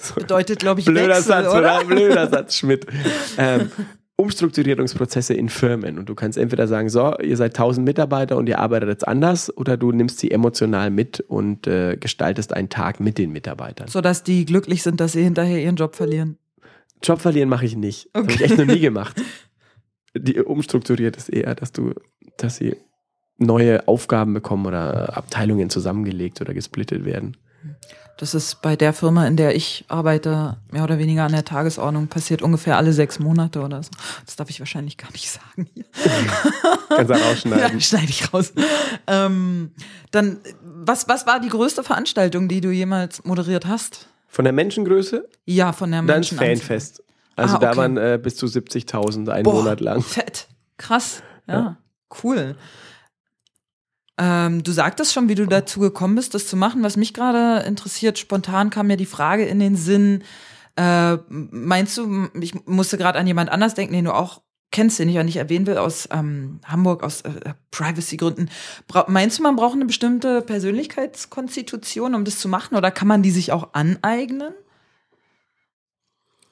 [0.00, 0.14] so.
[0.14, 1.84] bedeutet, glaube ich, blöder Wechsel, Satz, oder?
[1.84, 2.86] Blöder Satz, Schmidt.
[3.38, 3.70] Ähm,
[4.20, 8.58] Umstrukturierungsprozesse in Firmen und du kannst entweder sagen, so, ihr seid 1000 Mitarbeiter und ihr
[8.58, 13.16] arbeitet jetzt anders oder du nimmst sie emotional mit und äh, gestaltest einen Tag mit
[13.16, 13.88] den Mitarbeitern.
[13.88, 16.36] Sodass die glücklich sind, dass sie hinterher ihren Job verlieren.
[17.02, 18.10] Job verlieren mache ich nicht.
[18.12, 18.20] Okay.
[18.20, 19.16] Habe ich echt noch nie gemacht.
[20.14, 21.94] Die umstrukturiert ist eher, dass du,
[22.36, 22.76] dass sie
[23.38, 27.38] neue Aufgaben bekommen oder Abteilungen zusammengelegt oder gesplittet werden.
[28.20, 32.08] Das ist bei der Firma, in der ich arbeite, mehr oder weniger an der Tagesordnung,
[32.08, 33.88] passiert ungefähr alle sechs Monate oder so.
[34.26, 35.86] Das darf ich wahrscheinlich gar nicht sagen hier.
[36.90, 37.78] Kannst du rausschneiden.
[37.78, 38.52] Ja, schneide ich raus.
[39.06, 39.70] Ähm,
[40.10, 44.08] dann, was, was war die größte Veranstaltung, die du jemals moderiert hast?
[44.28, 45.26] Von der Menschengröße?
[45.46, 46.36] Ja, von der Menschen.
[46.36, 47.02] Dann Fanfest.
[47.36, 47.66] Also ah, okay.
[47.70, 50.02] da waren äh, bis zu 70.000 einen Boah, Monat lang.
[50.02, 50.46] Fett.
[50.76, 51.22] Krass.
[51.46, 51.76] Ja, ja.
[52.22, 52.54] cool.
[54.18, 56.82] Ähm, du sagtest schon, wie du dazu gekommen bist, das zu machen.
[56.82, 60.24] Was mich gerade interessiert, spontan kam mir die Frage in den Sinn,
[60.76, 65.08] äh, meinst du, ich musste gerade an jemand anders denken, den du auch kennst, den
[65.08, 68.50] ich ja nicht erwähnen will, aus ähm, Hamburg, aus äh, Privacy-Gründen.
[69.08, 72.76] Meinst du, man braucht eine bestimmte Persönlichkeitskonstitution, um das zu machen?
[72.76, 74.54] Oder kann man die sich auch aneignen?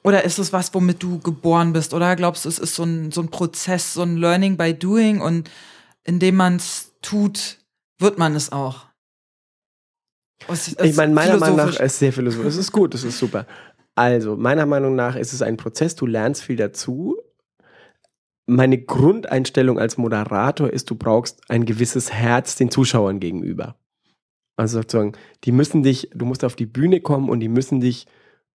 [0.03, 1.93] Oder ist es was, womit du geboren bist?
[1.93, 5.21] Oder glaubst du, es ist so ein, so ein Prozess, so ein Learning by Doing
[5.21, 5.49] und
[6.03, 7.59] indem man es tut,
[7.99, 8.87] wird man es auch.
[10.47, 12.47] Es, es ich meine, meiner Meinung nach ist es sehr philosophisch.
[12.47, 13.45] Es ist gut, es ist super.
[13.95, 17.17] Also, meiner Meinung nach ist es ein Prozess, du lernst viel dazu.
[18.45, 23.75] Meine Grundeinstellung als Moderator ist, du brauchst ein gewisses Herz den Zuschauern gegenüber.
[24.55, 28.07] Also sozusagen, die müssen dich, du musst auf die Bühne kommen und die müssen dich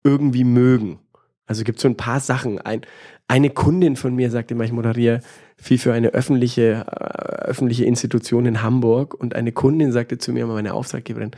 [0.04, 1.00] irgendwie mögen.
[1.46, 2.60] Also gibt es so ein paar Sachen.
[2.60, 2.82] Ein,
[3.28, 5.22] eine Kundin von mir sagte immer, ich moderiere
[5.58, 10.46] viel für eine öffentliche, äh, öffentliche Institution in Hamburg und eine Kundin sagte zu mir,
[10.48, 11.32] meine Auftraggeberin,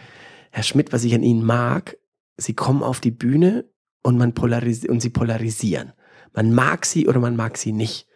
[0.51, 1.97] Herr Schmidt, was ich an Ihnen mag,
[2.37, 3.65] Sie kommen auf die Bühne
[4.03, 5.93] und, man polarisi und Sie polarisieren.
[6.35, 8.07] Man mag sie oder man mag sie nicht.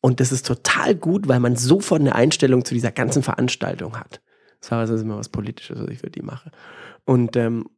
[0.00, 4.20] Und das ist total gut, weil man sofort eine Einstellung zu dieser ganzen Veranstaltung hat.
[4.60, 6.52] Das war also immer was Politisches, was ich für die mache.
[7.04, 7.68] Und ähm,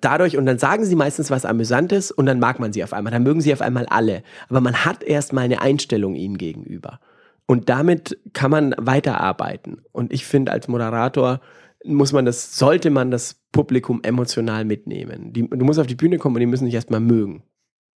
[0.00, 3.12] dadurch, und dann sagen sie meistens was Amüsantes und dann mag man sie auf einmal.
[3.12, 4.22] Dann mögen sie auf einmal alle.
[4.48, 7.00] Aber man hat erstmal eine Einstellung ihnen gegenüber.
[7.46, 9.82] Und damit kann man weiterarbeiten.
[9.92, 11.40] Und ich finde, als Moderator
[11.84, 15.32] muss man das, sollte man das Publikum emotional mitnehmen.
[15.32, 17.44] Die, du musst auf die Bühne kommen und die müssen dich erstmal mögen.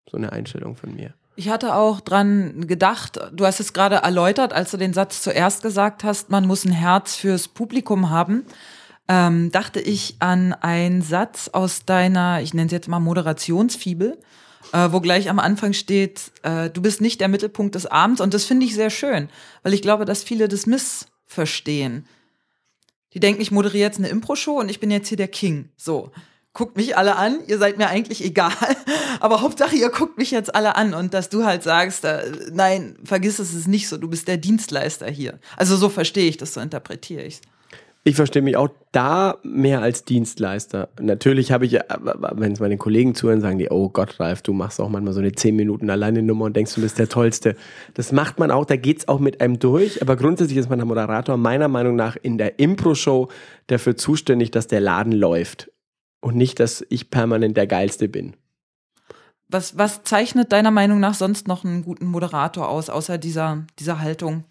[0.09, 1.13] So eine Einstellung von mir.
[1.35, 5.63] Ich hatte auch dran gedacht, du hast es gerade erläutert, als du den Satz zuerst
[5.63, 8.43] gesagt hast, man muss ein Herz fürs Publikum haben
[9.09, 14.19] ähm, dachte ich an einen Satz aus deiner, ich nenne es jetzt mal Moderationsfibel,
[14.71, 18.21] äh, wo gleich am Anfang steht, äh, du bist nicht der Mittelpunkt des Abends.
[18.21, 19.29] Und das finde ich sehr schön,
[19.63, 22.05] weil ich glaube, dass viele das missverstehen.
[23.13, 25.69] Die denken, ich moderiere jetzt eine Impro-Show und ich bin jetzt hier der King.
[25.75, 26.11] So.
[26.53, 28.51] Guckt mich alle an, ihr seid mir eigentlich egal,
[29.19, 32.97] aber Hauptsache ihr guckt mich jetzt alle an und dass du halt sagst, äh, nein,
[33.03, 35.39] vergiss es, ist nicht so, du bist der Dienstleister hier.
[35.57, 37.41] Also so verstehe ich das, so interpretiere ich es.
[38.09, 40.89] Ich verstehe mich auch da mehr als Dienstleister.
[40.99, 44.81] Natürlich habe ich, wenn es meine Kollegen zuhören, sagen die, oh Gott, Ralf, du machst
[44.81, 47.55] auch manchmal so eine 10 Minuten alleine Nummer und denkst, du bist der Tollste.
[47.93, 50.01] Das macht man auch, da geht es auch mit einem durch.
[50.01, 53.27] Aber grundsätzlich ist man der Moderator meiner Meinung nach in der Impro-Show
[53.67, 55.71] dafür zuständig, dass der Laden läuft.
[56.19, 58.33] Und nicht, dass ich permanent der Geilste bin.
[59.49, 63.99] Was, was zeichnet deiner Meinung nach sonst noch einen guten Moderator aus, außer dieser, dieser
[63.99, 64.45] Haltung?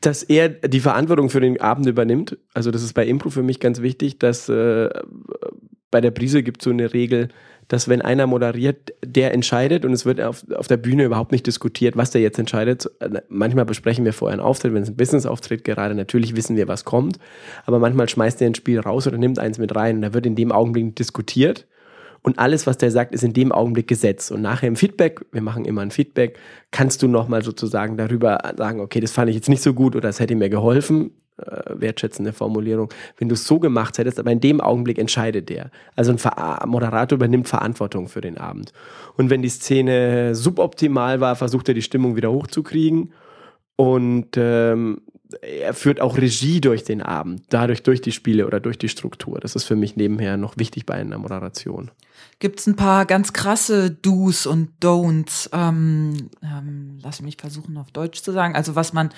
[0.00, 2.38] Dass er die Verantwortung für den Abend übernimmt.
[2.54, 4.88] Also das ist bei Impro für mich ganz wichtig, dass äh,
[5.90, 7.28] bei der Brise gibt es so eine Regel,
[7.68, 11.46] dass wenn einer moderiert, der entscheidet und es wird auf, auf der Bühne überhaupt nicht
[11.46, 12.90] diskutiert, was der jetzt entscheidet.
[13.28, 16.84] Manchmal besprechen wir vorher einen Auftritt, wenn es ein Business-Auftritt gerade, natürlich wissen wir, was
[16.84, 17.18] kommt,
[17.66, 20.26] aber manchmal schmeißt er ein Spiel raus oder nimmt eins mit rein und da wird
[20.26, 21.66] in dem Augenblick diskutiert
[22.22, 24.30] und alles, was der sagt, ist in dem Augenblick Gesetz.
[24.30, 26.38] Und nachher im Feedback, wir machen immer ein Feedback,
[26.70, 30.08] kannst du nochmal sozusagen darüber sagen, okay, das fand ich jetzt nicht so gut oder
[30.08, 31.12] das hätte mir geholfen.
[31.38, 32.92] Äh, wertschätzende Formulierung.
[33.16, 35.70] Wenn du es so gemacht hättest, aber in dem Augenblick entscheidet der.
[35.96, 38.72] Also ein Ver Moderator übernimmt Verantwortung für den Abend.
[39.16, 43.12] Und wenn die Szene suboptimal war, versucht er die Stimmung wieder hochzukriegen.
[43.76, 45.00] Und ähm,
[45.40, 49.40] er führt auch Regie durch den Abend, dadurch durch die Spiele oder durch die Struktur.
[49.40, 51.90] Das ist für mich nebenher noch wichtig bei einer Moderation.
[52.40, 55.50] Gibt es ein paar ganz krasse Do's und Don'ts?
[55.52, 58.56] Ähm, ähm, lass mich versuchen, auf Deutsch zu sagen.
[58.56, 59.10] Also was man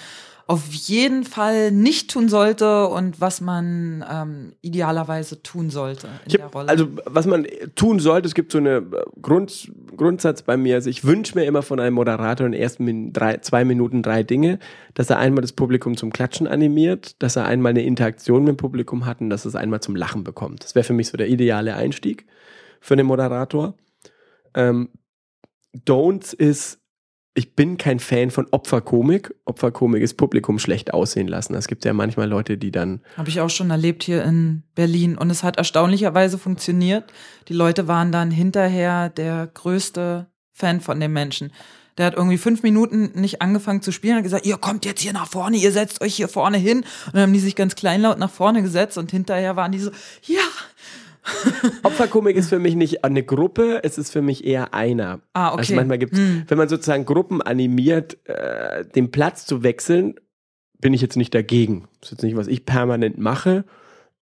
[0.49, 6.39] auf jeden Fall nicht tun sollte und was man ähm, idealerweise tun sollte in hab,
[6.41, 6.69] der Rolle?
[6.69, 7.47] Also was man
[7.77, 11.45] tun sollte, es gibt so einen äh, Grund, Grundsatz bei mir, also ich wünsche mir
[11.45, 14.59] immer von einem Moderator in den ersten drei, zwei Minuten drei Dinge,
[14.95, 18.57] dass er einmal das Publikum zum Klatschen animiert, dass er einmal eine Interaktion mit dem
[18.57, 20.65] Publikum hat und dass es einmal zum Lachen bekommt.
[20.65, 22.27] Das wäre für mich so der ideale Einstieg
[22.83, 23.75] für einen Moderator.
[24.55, 24.91] Ähm,
[25.75, 26.83] Don'ts ist
[27.35, 29.35] ich bin kein Fan von Opferkomik.
[29.47, 31.55] Opferkomik ist Publikum schlecht aussehen lassen.
[31.55, 33.01] Es gibt ja manchmal Leute, die dann.
[33.17, 35.17] Habe ich auch schon erlebt hier in Berlin.
[35.17, 37.11] Und es hat erstaunlicherweise funktioniert.
[37.49, 41.53] Die Leute waren dann hinterher der größte Fan von dem Menschen.
[41.97, 45.13] Der hat irgendwie fünf Minuten nicht angefangen zu spielen, hat gesagt, ihr kommt jetzt hier
[45.13, 46.79] nach vorne, ihr setzt euch hier vorne hin.
[47.07, 49.91] Und dann haben die sich ganz kleinlaut nach vorne gesetzt und hinterher waren die so,
[50.23, 50.41] ja,
[51.83, 55.21] Opferkomik ist für mich nicht eine Gruppe, es ist für mich eher einer.
[55.35, 55.59] Ah, okay.
[55.59, 56.45] Also manchmal gibt es, hm.
[56.49, 60.17] wenn man sozusagen Gruppen animiert, äh, den Platz zu wechseln,
[60.81, 61.89] bin ich jetzt nicht dagegen.
[62.01, 63.65] Das ist jetzt nicht, was ich permanent mache,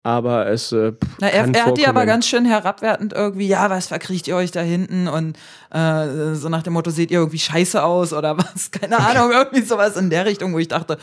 [0.02, 0.72] aber es.
[0.72, 4.36] Äh, Na, er, er hat die aber ganz schön herabwertend irgendwie, ja, was verkriecht ihr
[4.36, 5.08] euch da hinten?
[5.08, 5.36] Und
[5.70, 8.70] äh, so nach dem Motto, seht ihr irgendwie scheiße aus oder was?
[8.70, 8.98] Keine.
[8.98, 10.98] Ahnung, irgendwie sowas in der Richtung, wo ich dachte,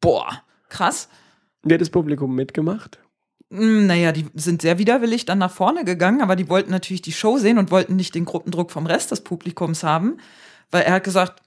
[0.00, 1.08] boah, krass.
[1.64, 2.98] Wie hat das Publikum mitgemacht?
[3.52, 7.12] Hm, naja, die sind sehr widerwillig dann nach vorne gegangen, aber die wollten natürlich die
[7.12, 10.16] Show sehen und wollten nicht den Gruppendruck vom Rest des Publikums haben,
[10.70, 11.42] weil er hat gesagt,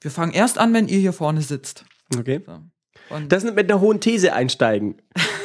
[0.00, 1.84] wir fangen erst an, wenn ihr hier vorne sitzt.
[2.18, 2.42] Okay.
[2.44, 2.60] So.
[3.28, 4.96] das mit einer hohen These einsteigen.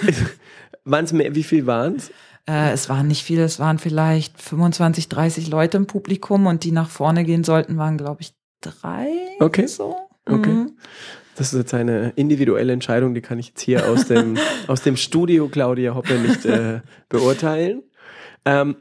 [0.83, 2.09] waren es mehr, wie viel waren es?
[2.47, 6.71] Äh, es waren nicht viele, es waren vielleicht 25, 30 Leute im Publikum und die
[6.71, 9.07] nach vorne gehen sollten, waren, glaube ich, drei.
[9.39, 9.67] Okay.
[9.67, 9.95] So.
[10.25, 10.49] Okay.
[10.49, 10.77] Mhm.
[11.39, 14.37] Das ist jetzt eine individuelle Entscheidung, die kann ich jetzt hier aus dem,
[14.67, 17.81] aus dem Studio Claudia Hoppe nicht äh, beurteilen.
[18.43, 18.75] Ähm,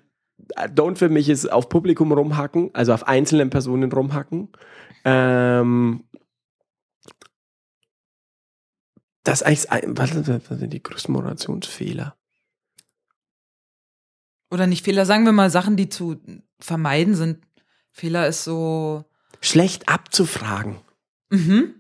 [0.56, 4.48] Don't für mich ist auf Publikum rumhacken, also auf einzelnen Personen rumhacken.
[5.04, 6.02] Ähm,
[9.22, 12.16] das ist eigentlich, was sind die größten Moderationsfehler?
[14.50, 16.20] Oder nicht Fehler, sagen wir mal Sachen, die zu
[16.58, 17.38] vermeiden sind.
[17.92, 19.04] Fehler ist so.
[19.40, 20.78] Schlecht abzufragen.
[21.30, 21.77] Mhm.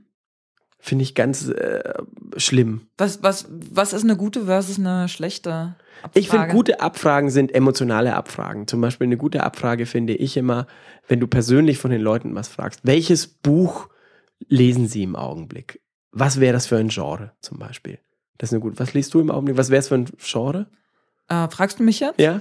[0.80, 1.94] Finde ich ganz äh,
[2.36, 2.82] schlimm.
[2.96, 6.18] Was, was, was ist eine gute versus eine schlechte Abfrage?
[6.20, 8.68] Ich finde, gute Abfragen sind emotionale Abfragen.
[8.68, 10.66] Zum Beispiel eine gute Abfrage finde ich immer,
[11.08, 12.80] wenn du persönlich von den Leuten was fragst.
[12.84, 13.88] Welches Buch
[14.46, 15.80] lesen sie im Augenblick?
[16.12, 17.98] Was wäre das für ein Genre zum Beispiel?
[18.38, 18.78] Das ist eine gute.
[18.78, 19.56] Was liest du im Augenblick?
[19.56, 20.70] Was wäre es für ein Genre?
[21.28, 22.20] Äh, fragst du mich jetzt?
[22.20, 22.40] Ja.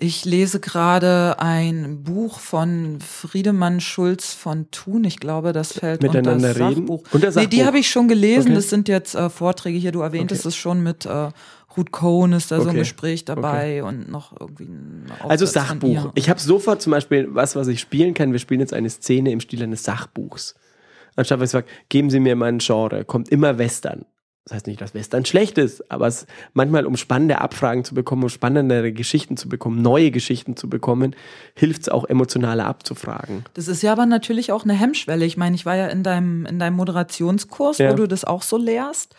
[0.00, 5.02] Ich lese gerade ein Buch von Friedemann Schulz von Thun.
[5.02, 6.74] Ich glaube, das fällt Miteinander unter das reden?
[6.76, 7.02] Sachbuch.
[7.10, 7.50] Unter Sachbuch.
[7.50, 8.48] Nee, die habe ich schon gelesen.
[8.48, 8.54] Okay.
[8.54, 9.90] Das sind jetzt äh, Vorträge hier.
[9.90, 10.48] Du erwähntest okay.
[10.50, 11.30] es schon mit äh,
[11.76, 12.64] Ruth Cohn ist da okay.
[12.64, 16.12] so ein Gespräch dabei und noch irgendwie ein Aufsatz Also Sachbuch.
[16.14, 18.32] Ich habe sofort zum Beispiel was, was ich spielen kann.
[18.32, 20.54] Wir spielen jetzt eine Szene im Stil eines Sachbuchs.
[21.16, 24.04] Anstatt dass ich sage, geben Sie mir mal ein Genre, kommt immer Western
[24.48, 28.22] das heißt nicht, dass Western schlecht ist, aber es manchmal, um spannende Abfragen zu bekommen,
[28.22, 31.14] um spannendere Geschichten zu bekommen, neue Geschichten zu bekommen,
[31.54, 33.44] hilft es auch emotionaler abzufragen.
[33.52, 35.26] Das ist ja aber natürlich auch eine Hemmschwelle.
[35.26, 37.90] Ich meine, ich war ja in deinem, in deinem Moderationskurs, ja.
[37.90, 39.14] wo du das auch so lehrst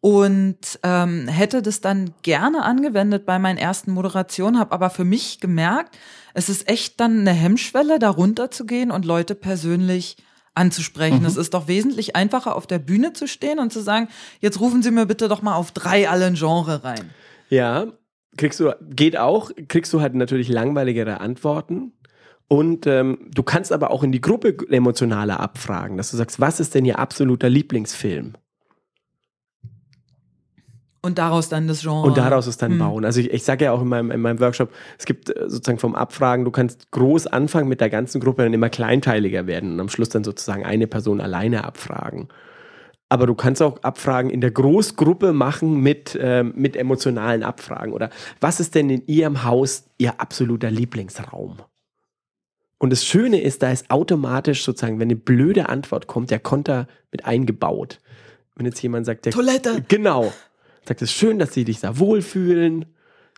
[0.00, 5.40] und ähm, hätte das dann gerne angewendet bei meinen ersten Moderationen, habe aber für mich
[5.40, 5.98] gemerkt,
[6.34, 10.16] es ist echt dann eine Hemmschwelle, da runterzugehen und Leute persönlich
[10.58, 11.20] anzusprechen.
[11.20, 11.26] Mhm.
[11.26, 14.08] Es ist doch wesentlich einfacher, auf der Bühne zu stehen und zu sagen,
[14.40, 17.10] jetzt rufen Sie mir bitte doch mal auf drei allen Genre rein.
[17.48, 17.86] Ja,
[18.36, 21.92] kriegst du, geht auch, kriegst du halt natürlich langweiligere Antworten.
[22.48, 26.60] Und ähm, du kannst aber auch in die Gruppe emotionaler abfragen, dass du sagst, was
[26.60, 28.34] ist denn Ihr absoluter Lieblingsfilm?
[31.00, 32.06] Und daraus dann das Genre.
[32.06, 32.78] Und daraus es dann hm.
[32.78, 33.04] bauen.
[33.04, 35.78] Also ich, ich sage ja auch in meinem, in meinem Workshop, es gibt äh, sozusagen
[35.78, 39.80] vom Abfragen, du kannst groß anfangen mit der ganzen Gruppe, dann immer kleinteiliger werden und
[39.80, 42.28] am Schluss dann sozusagen eine Person alleine abfragen.
[43.08, 47.92] Aber du kannst auch Abfragen in der Großgruppe machen mit, äh, mit emotionalen Abfragen.
[47.92, 51.56] Oder was ist denn in Ihrem Haus Ihr absoluter Lieblingsraum?
[52.78, 56.86] Und das Schöne ist, da ist automatisch sozusagen, wenn eine blöde Antwort kommt, der Konter
[57.10, 57.98] mit eingebaut.
[58.54, 59.84] Wenn jetzt jemand sagt, der, Toilette.
[59.88, 60.32] Genau.
[60.88, 62.86] Sagt es schön, dass sie dich da wohlfühlen.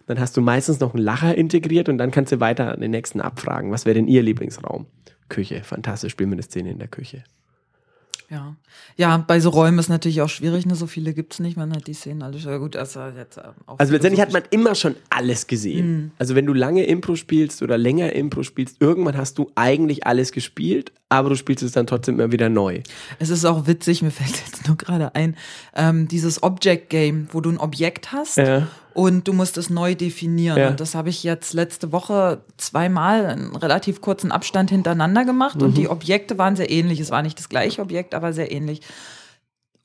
[0.07, 2.93] Dann hast du meistens noch einen Lacher integriert und dann kannst du weiter an den
[2.93, 3.73] nächsten abfragen.
[3.73, 4.87] Was wäre denn ihr Lieblingsraum?
[5.29, 5.65] Küche.
[5.65, 7.25] Fantastisch, spielen wir eine Szene in der Küche.
[8.31, 8.55] Ja.
[8.97, 10.77] Ja, bei so Räumen ist natürlich auch schwierig, ne?
[10.77, 12.59] So viele gibt es nicht, man hat die Szenen alle schon.
[12.61, 15.93] Gut, also jetzt äh, auch Also letztendlich hat man immer schon alles gesehen.
[15.93, 16.11] Mhm.
[16.19, 20.31] Also wenn du lange Impro spielst oder länger Impro spielst, irgendwann hast du eigentlich alles
[20.31, 22.83] gespielt, aber du spielst es dann trotzdem immer wieder neu.
[23.19, 25.37] Es ist auch witzig, mir fällt jetzt nur gerade ein,
[25.75, 28.69] ähm, dieses Object Game, wo du ein Objekt hast Ja.
[29.01, 30.59] Und du musst es neu definieren.
[30.59, 30.69] Ja.
[30.69, 35.79] Und das habe ich jetzt letzte Woche zweimal in relativ kurzen Abstand hintereinander gemacht und
[35.79, 37.01] die Objekte waren sehr ähnlich.
[37.01, 38.83] Es war nicht das gleiche Objekt, aber sehr ähnlich.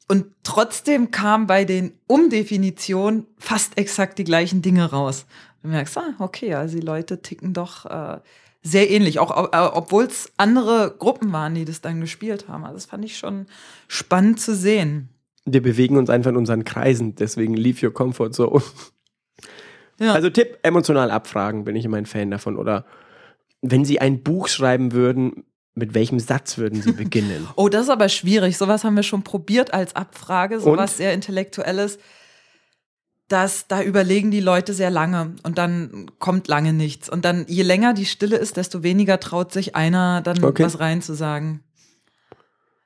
[0.09, 5.25] Und trotzdem kam bei den Umdefinitionen fast exakt die gleichen Dinge raus.
[5.63, 8.19] Du merkst, ah, okay, also die Leute ticken doch äh,
[8.63, 12.65] sehr ähnlich, auch äh, obwohl es andere Gruppen waren, die das dann gespielt haben.
[12.65, 13.45] Also das fand ich schon
[13.87, 15.07] spannend zu sehen.
[15.45, 18.61] Wir bewegen uns einfach in unseren Kreisen, deswegen leave your comfort zone.
[19.99, 20.13] Ja.
[20.13, 22.57] Also Tipp, emotional abfragen, bin ich immer ein Fan davon.
[22.57, 22.85] Oder
[23.61, 27.47] wenn Sie ein Buch schreiben würden, mit welchem Satz würden Sie beginnen?
[27.55, 28.57] Oh, das ist aber schwierig.
[28.57, 30.97] Sowas haben wir schon probiert als Abfrage, sowas Und?
[30.97, 31.97] sehr Intellektuelles.
[33.27, 37.09] Das, da überlegen die Leute sehr lange und dann kommt lange nichts.
[37.09, 40.63] Und dann, je länger die Stille ist, desto weniger traut sich einer dann Okay.
[40.63, 41.61] was reinzusagen.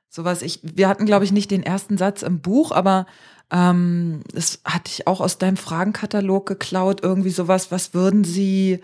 [0.07, 3.05] Sowas, ich, wir hatten, glaube ich, nicht den ersten Satz im Buch, aber
[3.51, 7.01] ähm, das hatte ich auch aus deinem Fragenkatalog geklaut.
[7.03, 8.81] Irgendwie sowas, was würden Sie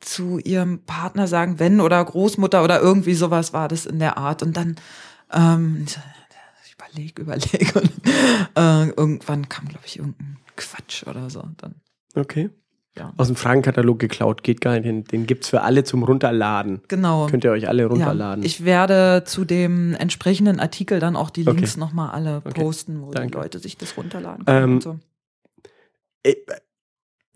[0.00, 4.42] zu Ihrem Partner sagen, wenn oder Großmutter oder irgendwie sowas war das in der Art.
[4.42, 4.76] Und dann
[5.32, 5.86] ähm,
[6.64, 7.90] ich überleg, überleg und
[8.56, 11.42] äh, irgendwann kam, glaube ich, irgendein Quatsch oder so.
[11.56, 11.74] Dann,
[12.14, 12.50] Okay.
[12.96, 13.12] Ja.
[13.16, 14.84] Aus dem Fragenkatalog geklaut, geht gar nicht.
[14.84, 16.80] Den, den gibt es für alle zum Runterladen.
[16.88, 17.26] Genau.
[17.26, 17.88] Könnt ihr euch alle ja.
[17.88, 18.44] runterladen.
[18.44, 21.56] Ich werde zu dem entsprechenden Artikel dann auch die Okay.
[21.56, 22.60] Links nochmal alle Okay.
[22.60, 23.30] posten, wo Danke.
[23.30, 24.98] die Leute sich das runterladen können Ähm, und so.
[26.24, 26.34] Äh,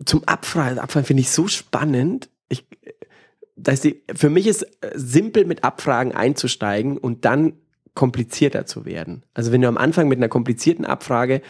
[0.05, 2.29] zum Abfragen, Abfragen finde ich so spannend.
[2.49, 2.67] Ich,
[3.55, 7.53] dass die, für mich ist äh, simpel mit Abfragen einzusteigen und dann
[7.93, 9.23] komplizierter zu werden.
[9.33, 11.41] Also wenn du am Anfang mit einer komplizierten Abfrage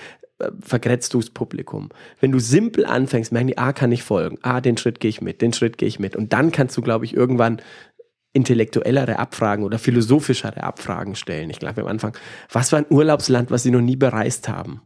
[0.62, 1.90] vergrätzt du das Publikum.
[2.20, 5.22] Wenn du simpel anfängst, merken die, ah, kann ich folgen, ah, den Schritt gehe ich
[5.22, 6.16] mit, den Schritt gehe ich mit.
[6.16, 7.62] Und dann kannst du, glaube ich, irgendwann
[8.34, 11.50] intellektuellere Abfragen oder philosophischere Abfragen stellen.
[11.50, 12.18] Ich glaube am Anfang,
[12.52, 14.82] was war ein Urlaubsland, was sie noch nie bereist haben?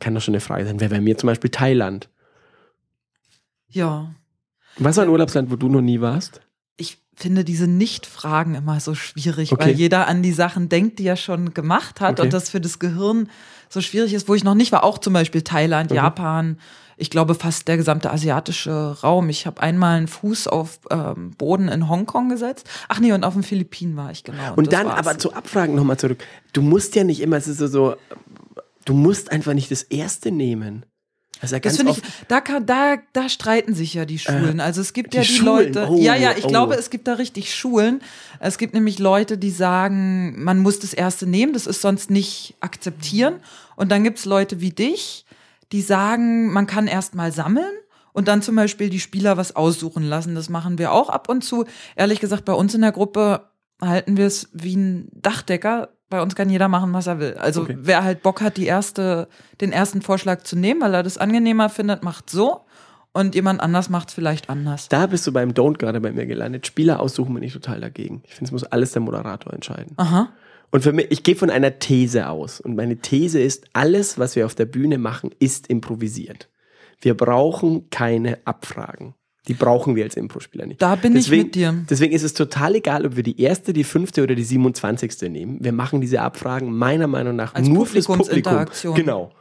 [0.00, 0.80] Kann doch schon eine Frage sein.
[0.80, 2.10] Wer bei mir zum Beispiel Thailand.
[3.68, 4.14] Ja.
[4.78, 6.40] Was war ein Urlaubsland, wo du noch nie warst?
[7.20, 9.62] Ich finde diese Nicht-Fragen immer so schwierig, Okay.
[9.66, 12.22] weil jeder an die Sachen denkt, die er schon gemacht hat Okay.
[12.22, 13.28] und das für das Gehirn
[13.68, 15.96] so schwierig ist, wo ich noch nicht war, auch zum Beispiel Thailand, Mhm.
[15.96, 16.58] Japan,
[16.96, 19.28] ich glaube fast der gesamte asiatische Raum.
[19.28, 22.66] Ich habe einmal einen Fuß auf ähm, Boden in Hongkong gesetzt.
[22.88, 24.54] Ach nee, und auf den Philippinen war ich genau.
[24.56, 24.98] Und das dann war's.
[25.06, 26.24] aber zu Abfragen nochmal zurück.
[26.54, 27.96] Du musst ja nicht immer, es ist so, so,
[28.86, 30.86] du musst einfach nicht das Erste nehmen.
[31.42, 34.60] Ja Das ganz finde oft, ich, da, kann, da, da streiten sich ja die Schulen.
[34.60, 35.88] also es gibt die ja die Schulen, Leute.
[35.88, 36.48] oh, ja, ja, ich oh.
[36.48, 38.02] glaube, es gibt da richtig Schulen.
[38.40, 42.54] Es gibt nämlich Leute, die sagen, man muss das erste nehmen, das ist sonst nicht
[42.60, 43.40] akzeptieren.
[43.76, 45.24] Und dann gibt's Leute wie dich,
[45.72, 47.72] die sagen, man kann erst mal sammeln
[48.12, 50.34] und dann zum Beispiel die Spieler was aussuchen lassen.
[50.34, 51.64] Das machen wir auch ab und zu.
[51.96, 55.90] Ehrlich gesagt, bei uns in der Gruppe halten wir es wie ein Dachdecker.
[56.10, 57.34] Bei uns kann jeder machen, was er will.
[57.34, 57.76] Also Okay.
[57.80, 59.28] wer halt Bock hat, die erste,
[59.60, 62.62] den ersten Vorschlag zu nehmen, weil er das angenehmer findet, macht so.
[63.12, 64.88] Und jemand anders macht vielleicht anders.
[64.88, 66.66] da bist du beim Don't gerade bei mir gelandet.
[66.66, 68.22] Spieler aussuchen bin ich total dagegen.
[68.24, 69.94] Ich finde, es muss alles der Moderator entscheiden.
[69.96, 70.28] Aha.
[70.70, 72.60] Und für mich, ich gehe von einer These aus.
[72.60, 76.48] Und meine These ist, alles, was wir auf der Bühne machen, ist improvisiert.
[77.00, 79.14] Wir brauchen keine Abfragen.
[79.48, 80.82] Die brauchen wir als Impro-Spieler nicht.
[80.82, 81.74] Da bin ich deswegen, mit dir.
[81.88, 85.30] Deswegen ist es total egal, ob wir die erste, die fünfte oder die 27.
[85.30, 85.58] nehmen.
[85.60, 88.66] Wir machen diese Abfragen meiner Meinung nach Als nur fürs Publikum.
[88.94, 89.32] Genau.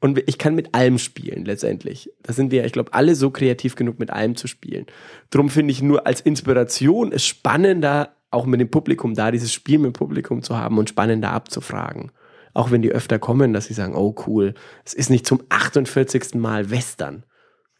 [0.00, 2.10] Und ich kann mit allem spielen, letztendlich.
[2.22, 4.86] Da sind wir, ich glaube, alle so kreativ genug, mit allem zu spielen.
[5.30, 9.78] Drum finde ich nur als Inspiration es spannender, auch mit dem Publikum da, dieses Spiel
[9.78, 12.12] mit dem Publikum zu haben und spannender abzufragen.
[12.52, 16.34] Auch wenn die öfter kommen, dass sie sagen, oh cool, es ist nicht zum 48.
[16.34, 17.24] Mal Western.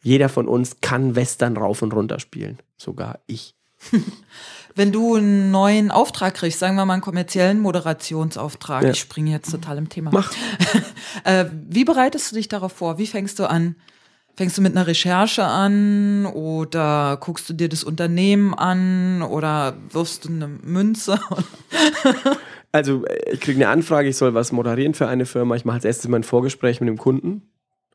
[0.05, 2.59] Jeder von uns kann Western rauf und runter spielen.
[2.77, 3.55] Sogar ich.
[4.75, 8.91] Wenn du einen neuen Auftrag kriegst, sagen wir mal einen kommerziellen Moderationsauftrag, Ja.
[8.91, 10.11] ich springe jetzt total im Thema.
[10.13, 10.31] Mach.
[11.23, 12.99] Äh, wie bereitest du dich darauf vor?
[12.99, 13.75] Wie fängst du an?
[14.35, 20.25] Fängst du mit einer Recherche an oder guckst du dir das Unternehmen an oder wirfst
[20.25, 21.19] du eine Münze?
[22.71, 25.55] Also äh, ich kriege eine Anfrage, ich soll was moderieren für eine Firma.
[25.55, 27.43] Ich mache als erstes mal ein Vorgespräch mit dem Kunden.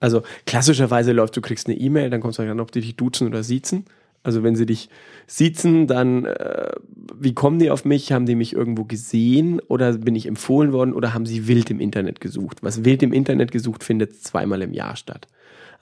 [0.00, 3.28] Also klassischerweise läuft, du kriegst eine E-Mail, dann kommst du dann, ob die dich duzen
[3.28, 3.84] oder siezen.
[4.22, 4.90] Also wenn sie dich
[5.26, 6.72] siezen, dann äh,
[7.18, 8.12] wie kommen die auf mich?
[8.12, 11.80] Haben die mich irgendwo gesehen oder bin ich empfohlen worden oder haben sie wild im
[11.80, 12.62] Internet gesucht?
[12.62, 15.26] Was wild im Internet gesucht findet zweimal im Jahr statt.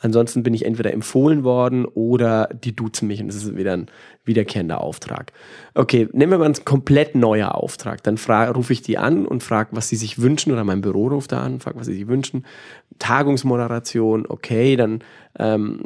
[0.01, 3.87] Ansonsten bin ich entweder empfohlen worden oder die duzen mich und das ist wieder ein
[4.25, 5.33] wiederkehrender Auftrag.
[5.75, 8.03] Okay, nehmen wir mal einen komplett neuer Auftrag.
[8.03, 11.33] Dann rufe ich die an und frage, was sie sich wünschen oder mein Büro ruft
[11.33, 12.45] da an, frage, was sie sich wünschen.
[12.99, 15.01] Tagungsmoderation, okay, dann
[15.39, 15.83] ähm,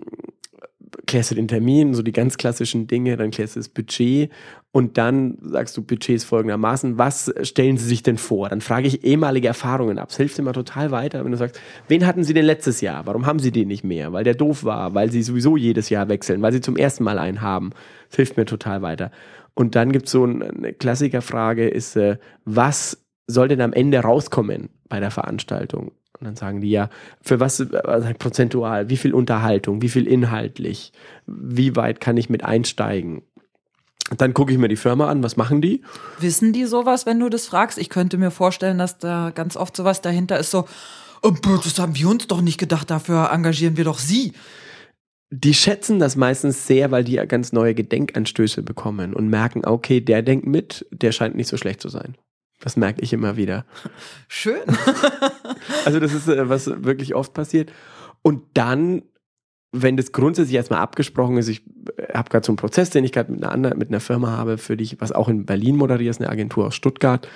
[1.06, 4.30] klärst du den Termin, so die ganz klassischen Dinge, dann klärst du das Budget
[4.72, 8.48] und dann sagst du Budgets folgendermaßen, was stellen Sie sich denn vor?
[8.48, 10.08] Dann frage ich ehemalige Erfahrungen ab.
[10.10, 13.06] Es hilft immer total weiter, wenn du sagst, wen hatten Sie denn letztes Jahr?
[13.06, 14.12] Warum haben Sie den nicht mehr?
[14.12, 17.18] Weil der doof war, weil Sie sowieso jedes Jahr wechseln, weil Sie zum ersten Mal
[17.18, 17.70] einen haben.
[18.08, 19.10] Das hilft mir total weiter.
[19.54, 24.70] Und dann gibt es so eine Klassikerfrage, ist, äh, was soll denn am Ende rauskommen
[24.88, 25.92] bei der Veranstaltung?
[26.22, 26.88] Und dann sagen die ja,
[27.20, 30.92] für was also prozentual, wie viel Unterhaltung, wie viel inhaltlich,
[31.26, 33.22] wie weit kann ich mit einsteigen?
[34.18, 35.82] Dann gucke ich mir die Firma an, was machen die?
[36.20, 37.76] Wissen die sowas, wenn du das fragst?
[37.76, 40.68] Ich könnte mir vorstellen, dass da ganz oft sowas dahinter ist, so,
[41.22, 41.32] oh,
[41.64, 44.32] das haben wir uns doch nicht gedacht, dafür engagieren wir doch sie.
[45.30, 50.00] Die schätzen das meistens sehr, weil die ja ganz neue Gedenkanstöße bekommen und merken, okay,
[50.00, 52.14] der denkt mit, der scheint nicht so schlecht zu sein.
[52.62, 53.66] Das merke ich immer wieder.
[54.28, 54.62] Schön.
[55.84, 57.72] also das ist, äh, was wirklich oft passiert.
[58.22, 59.02] Und dann,
[59.72, 61.62] wenn das grundsätzlich erstmal abgesprochen ist, ich
[61.96, 64.30] äh, habe gerade so einen Prozess, den ich gerade mit einer anderen, mit einer Firma
[64.30, 67.28] habe, für dich, was auch in Berlin moderiert ist, eine Agentur aus Stuttgart.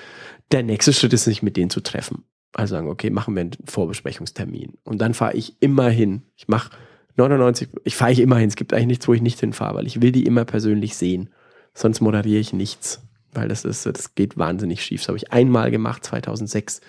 [0.53, 2.22] Der nächste Schritt ist, sich mit denen zu treffen.
[2.55, 4.74] Also sagen, okay, machen wir einen Vorbesprechungstermin.
[4.85, 6.22] Und dann fahre ich immer hin.
[6.37, 6.70] Ich mache
[7.16, 8.49] 99, ich fahre ich immer hin.
[8.49, 11.31] Es gibt eigentlich nichts, wo ich nicht hinfahre, weil ich will die immer persönlich sehen.
[11.74, 13.06] Sonst moderiere ich nichts
[13.37, 15.03] weil das ist, das geht wahnsinnig schief.
[15.03, 16.80] Das habe ich einmal gemacht, 2006.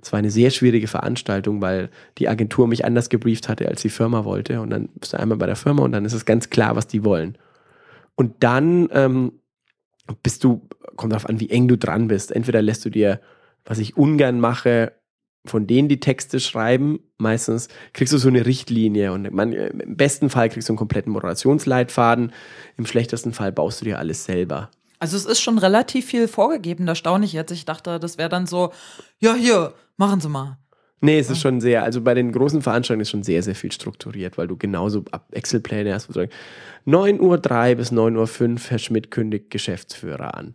[0.00, 3.88] Es war eine sehr schwierige Veranstaltung, weil die Agentur mich anders gebrieft hatte, als die
[3.88, 4.60] Firma wollte.
[4.60, 6.86] Und dann bist du einmal bei der Firma und dann ist es ganz klar, was
[6.86, 7.36] die wollen.
[8.14, 9.32] Und dann ähm,
[10.22, 12.30] bist du, kommt darauf an, wie eng du dran bist.
[12.30, 13.20] Entweder lässt du dir,
[13.64, 14.92] was ich ungern mache,
[15.44, 20.28] von denen die Texte schreiben, meistens kriegst du so eine Richtlinie und man, im besten
[20.28, 22.32] Fall kriegst du einen kompletten Moderationsleitfaden,
[22.76, 24.70] im schlechtesten Fall baust du dir alles selber.
[24.98, 27.50] Also es ist schon relativ viel vorgegeben, da staune ich jetzt.
[27.50, 28.72] Ich dachte, das wäre dann so,
[29.18, 30.58] ja, hier, machen Sie mal.
[31.02, 33.70] Nee, es ist schon sehr, also bei den großen Veranstaltungen ist schon sehr, sehr viel
[33.70, 36.10] strukturiert, weil du genauso Excel-Pläne hast.
[36.10, 40.54] 9.03 Uhr bis 9.05 Uhr, Herr Schmidt kündigt Geschäftsführer an.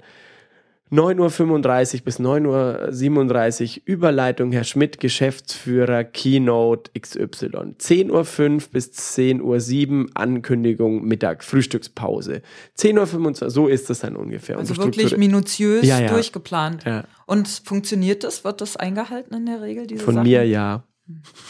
[0.91, 7.75] 9.35 Uhr bis 9.37 Uhr Überleitung Herr Schmidt, Geschäftsführer, Keynote XY.
[7.79, 12.41] 10.05 Uhr bis 10.07 Uhr Ankündigung, Mittag, Frühstückspause.
[12.77, 14.57] 10.25 Uhr, so ist das dann ungefähr.
[14.57, 16.09] Also wirklich minutiös ja, ja.
[16.09, 16.83] durchgeplant.
[16.83, 17.05] Ja.
[17.25, 18.43] Und funktioniert das?
[18.43, 19.87] Wird das eingehalten in der Regel?
[19.97, 20.27] Von Sachen?
[20.27, 20.83] mir ja.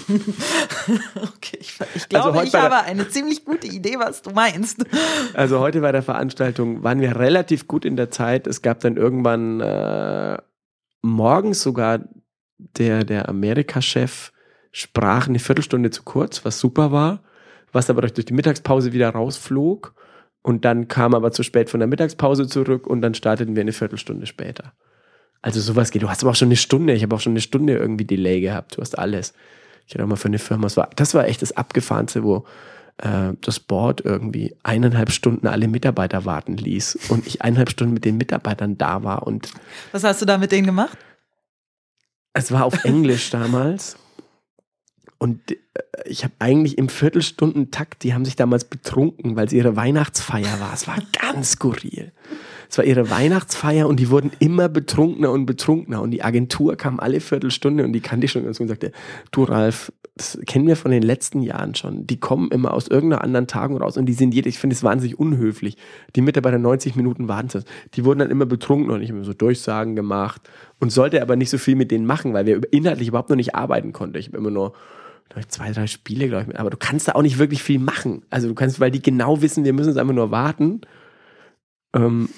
[1.16, 4.86] okay, ich, ich glaube, also ich habe eine ziemlich gute Idee, was du meinst.
[5.34, 8.48] Also heute bei der Veranstaltung waren wir relativ gut in der Zeit.
[8.48, 10.38] Es gab dann irgendwann äh,
[11.02, 12.00] morgens sogar
[12.58, 14.32] der, der Amerika-Chef
[14.72, 17.24] sprach eine Viertelstunde zu kurz, was super war,
[17.72, 19.94] was aber durch die Mittagspause wieder rausflog.
[20.44, 23.74] Und dann kam aber zu spät von der Mittagspause zurück und dann starteten wir eine
[23.74, 24.74] Viertelstunde später.
[25.42, 26.04] Also sowas geht.
[26.04, 26.94] Du hast aber auch schon eine Stunde.
[26.94, 28.78] Ich habe auch schon eine Stunde irgendwie Delay gehabt.
[28.78, 29.34] Du hast alles.
[29.88, 32.46] Ich hatte auch mal für eine Firma, das war, das war echt das Abgefahrenste, wo
[32.98, 38.06] äh, das Board irgendwie eineinhalb Stunden alle Mitarbeiter warten ließ und ich eineinhalb Stunden mit
[38.06, 39.26] den Mitarbeitern da war.
[39.28, 39.52] Und
[39.92, 40.98] Was hast du da mit denen gemacht?
[42.34, 43.98] Es war auf Englisch damals.
[45.18, 45.42] Und
[46.06, 50.74] ich habe eigentlich im Viertelstundentakt, die haben sich damals betrunken, weil es ihre Weihnachtsfeier war.
[50.74, 52.12] Es war ganz skurril.
[52.70, 56.02] Es war ihre Weihnachtsfeier und die wurden immer betrunkener und betrunkener.
[56.02, 58.92] Und die Agentur kam alle Viertelstunde und die kannte ich schon und sagte,
[59.32, 62.06] du Ralf, das kennen wir von den letzten Jahren schon.
[62.06, 64.84] Die kommen immer aus irgendeiner anderen Tagung raus und die sind jede, ich finde es
[64.84, 65.78] wahnsinnig unhöflich.
[66.16, 67.64] Die Mitarbeiter 90 Minuten warten.
[67.94, 70.42] Die wurden dann immer betrunken und ich habe so Durchsagen gemacht
[70.80, 73.56] und sollte aber nicht so viel mit denen machen, weil wir inhaltlich überhaupt noch nicht
[73.56, 74.18] arbeiten konnten.
[74.18, 74.74] Ich habe immer nur
[75.48, 76.60] zwei, drei Spiele, glaube ich.
[76.60, 78.26] Aber du kannst da auch nicht wirklich viel machen.
[78.30, 80.82] Also du kannst, weil die genau wissen, wir müssen jetzt einfach nur warten.
[81.94, 82.30] Ähm,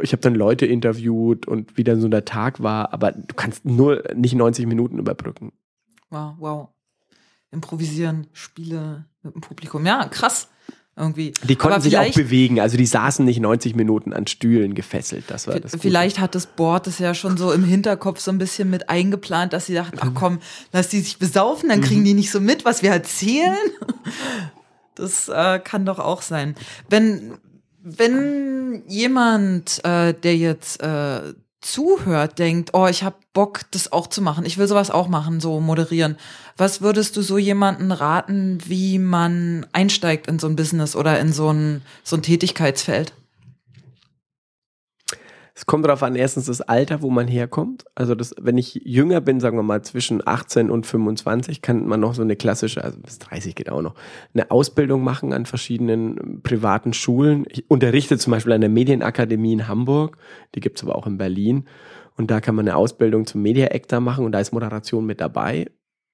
[0.00, 3.64] ich habe dann Leute interviewt und wie dann so der Tag war, aber du kannst
[3.64, 5.52] nur nicht 90 Minuten überbrücken.
[6.10, 6.68] Wow, wow.
[7.50, 9.86] Improvisieren, Spiele mit dem Publikum.
[9.86, 10.48] Ja, krass.
[10.98, 11.34] Irgendwie.
[11.42, 15.24] Die konnten sich auch bewegen, also die saßen nicht 90 Minuten an Stühlen gefesselt.
[15.28, 15.76] Das war das.
[15.78, 19.52] Vielleicht hat das Board das ja schon so im Hinterkopf so ein bisschen mit eingeplant,
[19.52, 20.38] dass sie dachten, ach komm,
[20.72, 22.06] lass die sich besaufen, dann kriegen mhm.
[22.06, 23.56] die nicht so mit, was wir erzählen.
[24.98, 26.54] Das äh, kann doch auch sein.
[26.88, 27.36] Wenn
[27.82, 31.34] wenn jemand, äh, der jetzt äh,
[31.66, 34.46] zuhört, denkt, oh, ich habe Bock, das auch zu machen.
[34.46, 36.16] Ich will sowas auch machen, so moderieren.
[36.56, 41.32] Was würdest du so jemanden raten, wie man einsteigt in so ein Business oder in
[41.32, 43.12] so ein, so ein Tätigkeitsfeld?
[45.58, 47.86] Es kommt darauf an, erstens das Alter, wo man herkommt.
[47.94, 51.98] Also das, wenn ich jünger bin, sagen wir mal zwischen 18 und 25, kann man
[51.98, 53.94] noch so eine klassische, also bis 30 geht auch noch,
[54.34, 57.46] eine Ausbildung machen an verschiedenen privaten Schulen.
[57.48, 60.18] Ich unterrichte zum Beispiel an der Medienakademie in Hamburg,
[60.54, 61.64] die gibt es aber auch in Berlin.
[62.18, 65.22] Und da kann man eine Ausbildung zum Media Actor machen und da ist Moderation mit
[65.22, 65.70] dabei.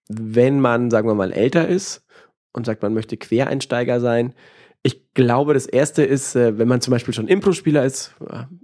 [0.08, 2.06] Wenn man, sagen wir mal, älter ist
[2.52, 4.34] und sagt, man möchte Quereinsteiger sein,
[4.82, 8.14] ich glaube, das erste ist, äh, wenn man zum Beispiel schon Impro-Spieler ist,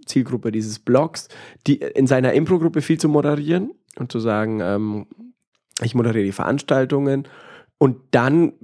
[0.08, 1.28] Zielgruppe dieses Blogs,
[1.66, 5.06] die in seiner Impro-Gruppe viel zu moderieren und zu sagen, ähm,
[5.82, 7.28] ich moderiere die Veranstaltungen
[7.78, 8.54] und dann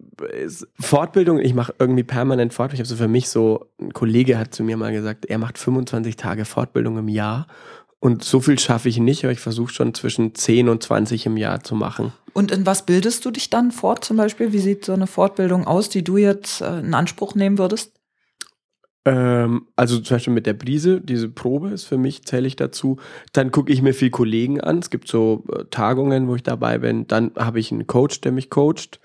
[0.80, 2.82] Fortbildung, ich mache irgendwie permanent Fortbildung.
[2.82, 5.58] Ich habe so für mich so, ein Kollege hat zu mir mal gesagt, er macht
[5.58, 7.46] 25 Tage Fortbildung im Jahr
[8.04, 11.38] und so viel schaffe ich nicht, aber ich versuche schon zwischen 10 und 20 im
[11.38, 12.12] Jahr zu machen.
[12.34, 14.52] Und in was bildest du dich dann fort zum Beispiel?
[14.52, 17.93] Wie sieht so eine Fortbildung aus, die du jetzt äh, in Anspruch nehmen würdest?
[19.04, 22.96] Ähm, also zum Beispiel mit der Brise, diese Probe ist für mich, zähle ich dazu.
[23.32, 24.78] Dann gucke ich mir viel Kollegen an.
[24.78, 27.06] Es gibt so äh, Tagungen, wo ich dabei bin.
[27.06, 29.00] Dann habe ich einen Coach, der mich coacht.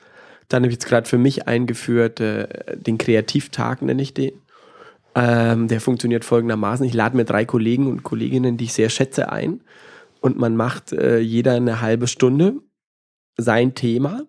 [0.47, 4.33] Dann habe ich jetzt gerade für mich eingeführt, äh, den Kreativtag nenne ich den.
[5.15, 6.85] Ähm, der funktioniert folgendermaßen.
[6.85, 9.61] Ich lade mir drei Kollegen und Kolleginnen, die ich sehr schätze, ein.
[10.21, 12.55] Und man macht äh, jeder eine halbe Stunde
[13.37, 14.23] sein Thema.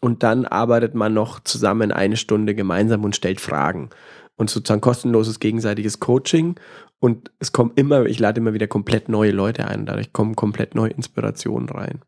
[0.00, 3.90] Und dann arbeitet man noch zusammen eine Stunde gemeinsam und stellt Fragen.
[4.36, 6.56] Und sozusagen kostenloses gegenseitiges Coaching.
[6.98, 9.86] Und es kommen immer, ich lade immer wieder komplett neue Leute ein.
[9.86, 12.00] Dadurch kommen komplett neue Inspirationen rein.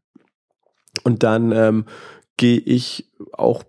[1.04, 1.84] Und dann ähm,
[2.36, 3.62] gehe ich auch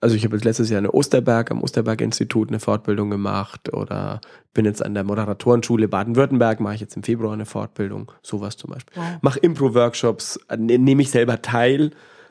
[0.00, 4.20] also ich habe jetzt letztes Jahr eine Osterberg am Osterberg-Institut eine Fortbildung gemacht oder
[4.52, 8.70] bin jetzt an der Moderatorenschule Baden-Württemberg, mache ich jetzt im Februar eine Fortbildung, sowas zum
[8.70, 8.96] Beispiel.
[8.96, 9.18] Wow.
[9.22, 11.90] Mache Impro-Workshops, ne, nehme ich selber teil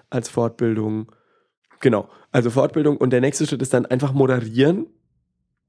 [0.10, 1.12] als Fortbildung.
[1.82, 4.88] Genau, also Fortbildung und der nächste Schritt ist dann einfach moderieren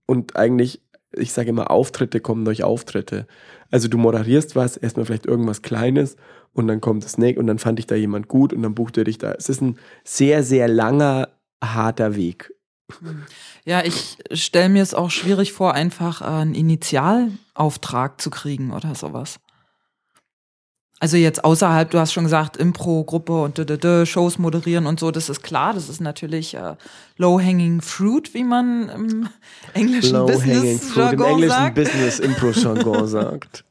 [0.06, 0.80] und eigentlich,
[1.12, 3.26] ich sage immer, Auftritte kommen durch Auftritte.
[3.70, 6.16] Also du moderierst was, erstmal vielleicht irgendwas Kleines
[6.52, 8.96] und dann kommt das Snake und dann fand ich da jemand gut und dann bucht
[8.96, 9.32] er dich da.
[9.32, 11.28] Es ist ein sehr, sehr langer
[11.62, 12.52] harter Weg.
[13.64, 19.40] Ja, ich stelle mir es auch schwierig vor, einfach einen Initialauftrag zu kriegen oder sowas.
[20.98, 24.98] Also jetzt außerhalb, du hast schon gesagt, Impro-Gruppe und d -d -d, Shows moderieren und
[24.98, 26.74] so, das ist klar, das ist natürlich äh,
[27.18, 29.28] low-hanging fruit, wie man im
[29.74, 31.74] englischen low Business fruit, im englischen sagt.
[31.74, 33.64] Business Impro-Jargon sagt.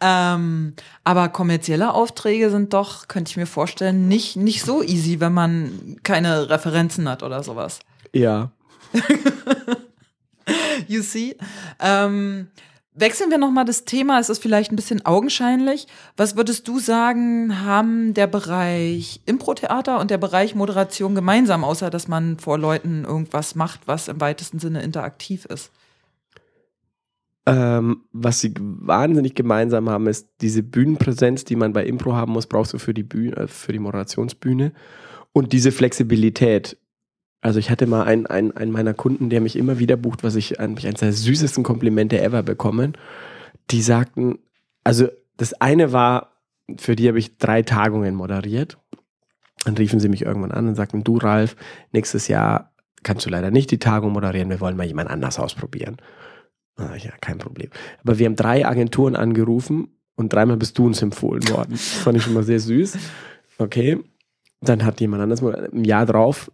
[0.00, 5.32] Ähm, aber kommerzielle Aufträge sind doch, könnte ich mir vorstellen, nicht, nicht so easy, wenn
[5.32, 7.80] man keine Referenzen hat oder sowas.
[8.12, 8.50] Ja.
[10.88, 11.36] you see?
[11.78, 12.48] Ähm,
[12.94, 14.18] wechseln wir nochmal das Thema.
[14.18, 15.86] Es ist vielleicht ein bisschen augenscheinlich.
[16.16, 22.08] Was würdest du sagen, haben der Bereich Impro-Theater und der Bereich Moderation gemeinsam, außer dass
[22.08, 25.70] man vor Leuten irgendwas macht, was im weitesten Sinne interaktiv ist?
[27.46, 32.46] Ähm, was sie wahnsinnig gemeinsam haben, ist diese Bühnenpräsenz, die man bei Impro haben muss,
[32.46, 34.72] brauchst du für die Bühne, äh, für die Moderationsbühne.
[35.32, 36.78] Und diese Flexibilität.
[37.44, 40.34] Also ich hatte mal einen, einen, einen meiner Kunden, der mich immer wieder bucht, was
[40.34, 42.96] ich eigentlich eines der süßesten Komplimente ever bekommen.
[43.70, 44.38] Die sagten,
[44.82, 46.38] also das eine war,
[46.78, 48.78] für die habe ich drei Tagungen moderiert.
[49.66, 51.54] Dann riefen sie mich irgendwann an und sagten, du Ralf,
[51.92, 52.72] nächstes Jahr
[53.02, 55.98] kannst du leider nicht die Tagung moderieren, wir wollen mal jemand anders ausprobieren.
[56.76, 57.68] Ah, ja, kein Problem.
[58.02, 61.72] Aber wir haben drei Agenturen angerufen und dreimal bist du uns empfohlen worden.
[61.72, 62.96] Das fand ich schon mal sehr süß.
[63.58, 64.00] Okay.
[64.62, 66.50] Dann hat jemand anders im Jahr drauf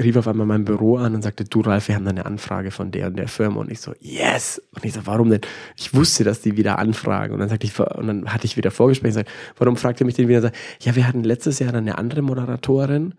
[0.00, 2.70] rief auf einmal mein Büro an und sagte, du Ralf, wir haben da eine Anfrage
[2.70, 3.60] von der und der Firma.
[3.60, 4.62] Und ich so, yes!
[4.74, 5.42] Und ich so, warum denn?
[5.76, 7.34] Ich wusste, dass die wieder anfragen.
[7.34, 10.06] Und dann sagte ich, und dann hatte ich wieder Vorgespräch und gesagt, warum fragt ihr
[10.06, 10.50] mich denn wieder?
[10.80, 13.14] Ja, wir hatten letztes Jahr dann eine andere Moderatorin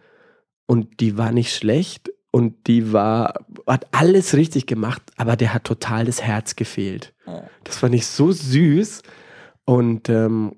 [0.65, 5.65] und die war nicht schlecht und die war, hat alles richtig gemacht, aber der hat
[5.65, 7.13] total das Herz gefehlt.
[7.63, 9.03] Das fand ich so süß.
[9.65, 10.55] Und ähm,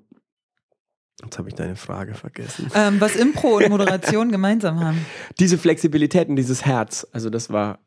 [1.22, 2.70] jetzt habe ich deine Frage vergessen.
[2.74, 5.04] Ähm, was Impro und Moderation gemeinsam haben.
[5.38, 7.78] Diese Flexibilität und dieses Herz, also das war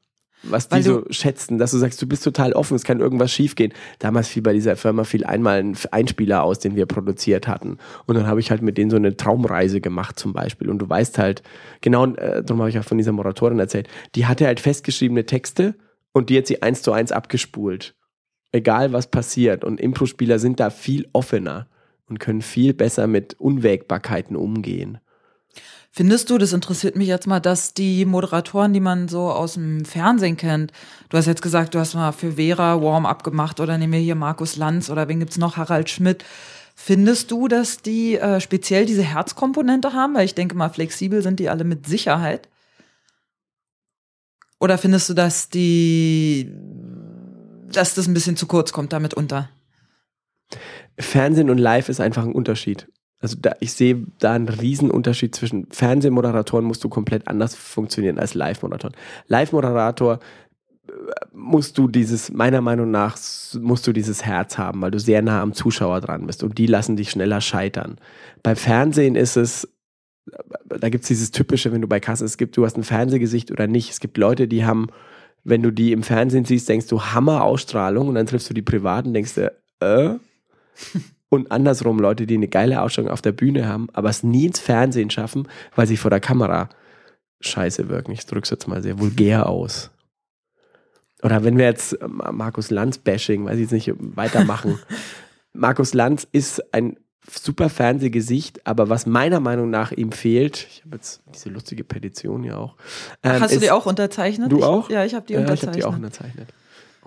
[0.43, 3.73] was die so schätzen, dass du sagst, du bist total offen, es kann irgendwas schiefgehen.
[3.99, 7.77] Damals fiel bei dieser Firma viel einmal ein Einspieler aus, den wir produziert hatten.
[8.05, 10.69] Und dann habe ich halt mit denen so eine Traumreise gemacht zum Beispiel.
[10.69, 11.43] Und du weißt halt,
[11.81, 15.75] genau, äh, darum habe ich auch von dieser Moratorin erzählt, die hatte halt festgeschriebene Texte
[16.13, 17.95] und die hat sie eins zu eins abgespult.
[18.51, 19.65] Egal was passiert.
[19.65, 21.67] Und Impro-Spieler sind da viel offener
[22.09, 24.99] und können viel besser mit Unwägbarkeiten umgehen.
[25.91, 29.85] Findest du, das interessiert mich jetzt mal, dass die Moderatoren, die man so aus dem
[29.85, 30.71] Fernsehen kennt,
[31.09, 34.15] du hast jetzt gesagt, du hast mal für Vera Warm-up gemacht oder nehmen wir hier
[34.15, 36.23] Markus Lanz oder wen gibt's noch, Harald Schmidt.
[36.75, 40.13] Findest du, dass die äh, speziell diese Herzkomponente haben?
[40.15, 42.47] Weil ich denke mal, flexibel sind die alle mit Sicherheit.
[44.59, 46.51] Oder findest du, dass die,
[47.71, 49.49] dass das ein bisschen zu kurz kommt damit unter?
[50.99, 52.87] Fernsehen und Live ist einfach ein Unterschied.
[53.21, 58.17] Also da, ich sehe da einen riesen Unterschied zwischen Fernsehmoderatoren musst du komplett anders funktionieren
[58.17, 58.91] als Live-Moderator.
[59.27, 60.19] Live-Moderator
[60.87, 60.91] äh,
[61.33, 63.17] musst du dieses, meiner Meinung nach,
[63.59, 66.65] musst du dieses Herz haben, weil du sehr nah am Zuschauer dran bist und die
[66.65, 67.97] lassen dich schneller scheitern.
[68.41, 69.67] Beim Fernsehen ist es,
[70.65, 73.51] da gibt es dieses typische, wenn du bei Kasse, es gibt, du hast ein Fernsehgesicht
[73.51, 73.89] oder nicht.
[73.89, 74.87] Es gibt Leute, die haben,
[75.43, 79.13] wenn du die im Fernsehen siehst, denkst du Hammer-Ausstrahlung und dann triffst du die privaten,
[79.13, 80.15] denkst du, äh?
[81.29, 84.59] Und andersrum Leute, die eine geile Ausstellung auf der Bühne haben, aber es nie ins
[84.59, 86.69] Fernsehen schaffen, weil sie vor der Kamera
[87.41, 88.11] scheiße wirken.
[88.11, 89.91] Ich drücke es jetzt mal sehr vulgär aus.
[91.21, 94.79] Oder wenn wir jetzt ähm, Markus Lanz-Bashing, weiß ich jetzt nicht, weitermachen.
[95.53, 96.97] Markus Lanz ist ein
[97.29, 102.43] super Fernsehgesicht, aber was meiner Meinung nach ihm fehlt, ich habe jetzt diese lustige Petition
[102.43, 102.75] ja auch.
[103.23, 104.51] Ähm, Hast du die auch unterzeichnet?
[104.51, 104.89] Du auch?
[104.89, 105.77] Ich, ja, ich habe die ja, unterzeichnet.
[105.77, 106.49] Ich habe die auch unterzeichnet.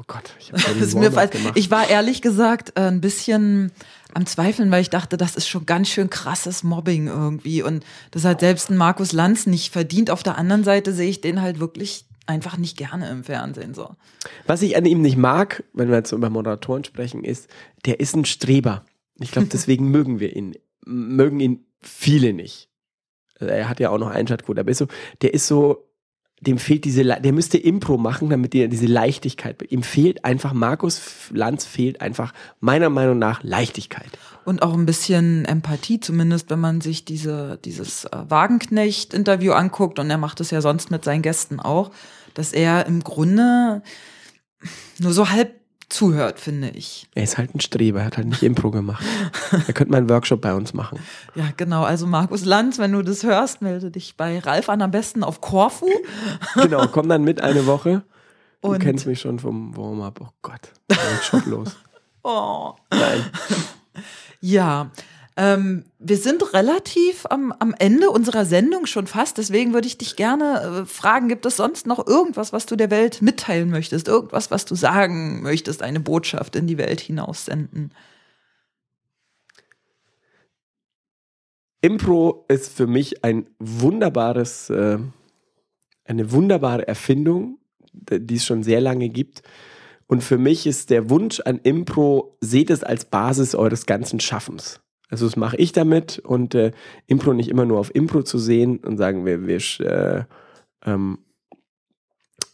[0.03, 0.53] Oh Gott, ich,
[1.55, 3.71] ich war ehrlich gesagt äh, ein bisschen
[4.13, 7.63] am Zweifeln, weil ich dachte, das ist schon ganz schön krasses Mobbing irgendwie.
[7.63, 10.11] Und das hat selbst ein Markus Lanz nicht verdient.
[10.11, 13.95] Auf der anderen Seite sehe ich den halt wirklich einfach nicht gerne im Fernsehen so.
[14.47, 17.49] Was ich an ihm nicht mag, wenn wir jetzt über Moderatoren sprechen, ist,
[17.85, 18.85] der ist ein Streber.
[19.21, 20.57] Ich glaube, deswegen mögen wir ihn.
[20.85, 22.69] Mögen ihn viele nicht.
[23.39, 24.89] Also er hat ja auch noch Einschaltquote, aber ist so,
[25.21, 25.92] der ist so
[26.43, 31.01] dem fehlt diese, der müsste Impro machen, damit er diese Leichtigkeit, ihm fehlt einfach, Markus
[31.33, 34.11] Lanz fehlt einfach meiner Meinung nach Leichtigkeit.
[34.45, 40.11] Und auch ein bisschen Empathie, zumindest wenn man sich diese, dieses äh, Wagenknecht-Interview anguckt, und
[40.11, 41.93] er macht es ja sonst mit seinen Gästen auch,
[42.35, 43.83] dass er im Grunde
[44.99, 45.62] nur so halb
[45.93, 47.07] zuhört, finde ich.
[47.15, 49.05] Er ist halt ein Streber, er hat halt nicht Impro gemacht.
[49.67, 50.99] er könnte mal einen Workshop bei uns machen.
[51.35, 51.85] Ja, genau.
[51.85, 55.41] Also Markus Lanz, wenn du das hörst, melde dich bei Ralf an, am besten auf
[55.41, 55.89] Korfu.
[56.55, 58.03] genau, komm dann mit eine Woche.
[58.61, 60.21] Und du kennst mich schon vom Warm-up.
[60.23, 60.73] Oh Gott,
[61.23, 61.77] schon los.
[62.23, 62.75] oh.
[62.91, 63.25] Nein.
[64.41, 64.91] Ja,
[65.37, 69.39] ähm, wir sind relativ am, am Ende unserer Sendung schon fast.
[69.39, 72.91] Deswegen würde ich dich gerne äh, fragen, gibt es sonst noch irgendwas, was du der
[72.91, 74.09] Welt mitteilen möchtest?
[74.09, 77.95] Irgendwas, was du sagen möchtest, eine Botschaft in die Welt hinaussenden?
[81.81, 84.99] Impro ist für mich ein wunderbares, äh,
[86.05, 87.59] eine wunderbare Erfindung,
[87.93, 89.43] die es schon sehr lange gibt.
[90.07, 94.82] Und für mich ist der Wunsch an Impro, seht es als Basis eures ganzen Schaffens.
[95.13, 96.71] Also das mache ich damit und äh,
[97.07, 100.25] Impro nicht immer nur auf Impro zu sehen und sagen wir, wir äh,
[100.87, 101.19] ähm,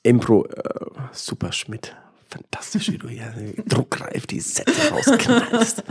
[0.03, 1.95] Impro, äh, super Schmidt,
[2.29, 3.33] fantastisch, wie du hier
[3.69, 5.85] druckreif die Sätze rausknallst.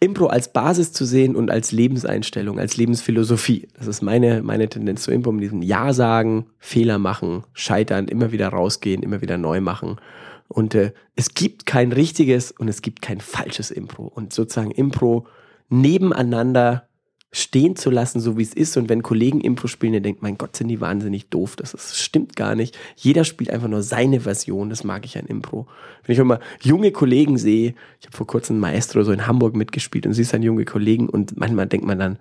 [0.00, 3.68] Impro als Basis zu sehen und als Lebenseinstellung, als Lebensphilosophie.
[3.78, 8.32] Das ist meine, meine Tendenz zu Impro, mit diesem Ja sagen, Fehler machen, scheitern, immer
[8.32, 10.00] wieder rausgehen, immer wieder neu machen.
[10.48, 14.06] Und äh, es gibt kein richtiges und es gibt kein falsches Impro.
[14.06, 15.26] Und sozusagen Impro
[15.68, 16.88] nebeneinander
[17.32, 18.76] stehen zu lassen, so wie es ist.
[18.76, 21.56] Und wenn Kollegen Impro spielen, dann denkt, mein Gott, sind die wahnsinnig doof.
[21.56, 22.78] Das, ist, stimmt gar nicht.
[22.96, 24.70] Jeder spielt einfach nur seine Version.
[24.70, 25.66] Das mag ich an Impro.
[26.04, 30.06] Wenn ich immer junge Kollegen sehe, ich habe vor kurzem Maestro so in Hamburg mitgespielt
[30.06, 32.18] und siehst dann junge Kollegen und manchmal denkt man dann,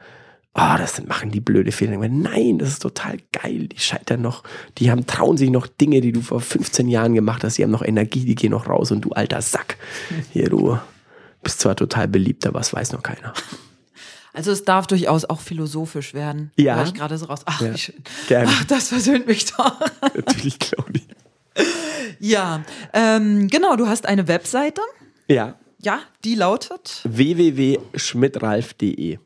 [0.55, 1.97] oh, das sind, machen die blöde Fehler.
[1.97, 3.67] Nein, das ist total geil.
[3.67, 4.43] Die scheitern noch,
[4.77, 7.57] die haben, trauen sich noch Dinge, die du vor 15 Jahren gemacht hast.
[7.57, 9.77] Die haben noch Energie, die gehen noch raus und du alter Sack.
[10.31, 10.79] Hier, du
[11.43, 13.33] bist zwar total beliebt, aber es weiß noch keiner.
[14.33, 16.51] Also es darf durchaus auch philosophisch werden.
[16.57, 16.83] Ja.
[16.83, 17.41] ich gerade so raus.
[17.45, 17.73] Ach, ja.
[17.73, 17.95] wie schön.
[18.27, 18.49] Gerne.
[18.51, 19.79] Ach, das versöhnt mich doch.
[20.01, 21.03] Natürlich, Claudi.
[22.19, 24.81] Ja, ähm, genau, du hast eine Webseite.
[25.27, 25.55] Ja.
[25.79, 29.17] Ja, die lautet www.schmidtralf.de.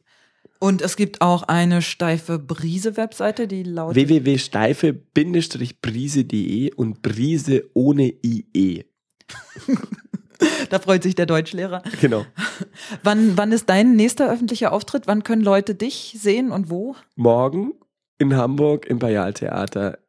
[0.59, 8.83] Und es gibt auch eine steife Brise-Webseite, die lautet www.steife-brise.de und Brise ohne IE.
[10.69, 11.81] da freut sich der Deutschlehrer.
[12.01, 12.25] Genau.
[13.03, 15.07] Wann, wann ist dein nächster öffentlicher Auftritt?
[15.07, 16.97] Wann können Leute dich sehen und wo?
[17.15, 17.71] Morgen
[18.17, 19.99] in Hamburg im Bayal-Theater.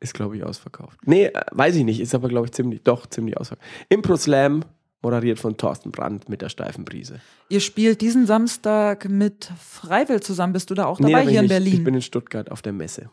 [0.00, 0.98] Ist, glaube ich, ausverkauft.
[1.04, 2.00] Nee, äh, weiß ich nicht.
[2.00, 3.68] Ist aber, glaube ich, ziemlich, doch, ziemlich ausverkauft.
[3.88, 4.64] Impro Slam
[5.02, 7.20] moderiert von Thorsten Brandt mit der steifen Brise.
[7.48, 10.52] Ihr spielt diesen Samstag mit Freiwill zusammen.
[10.52, 11.48] Bist du da auch dabei nee, hier in.
[11.48, 11.74] Berlin?
[11.74, 13.10] Ich bin in Stuttgart auf der Messe.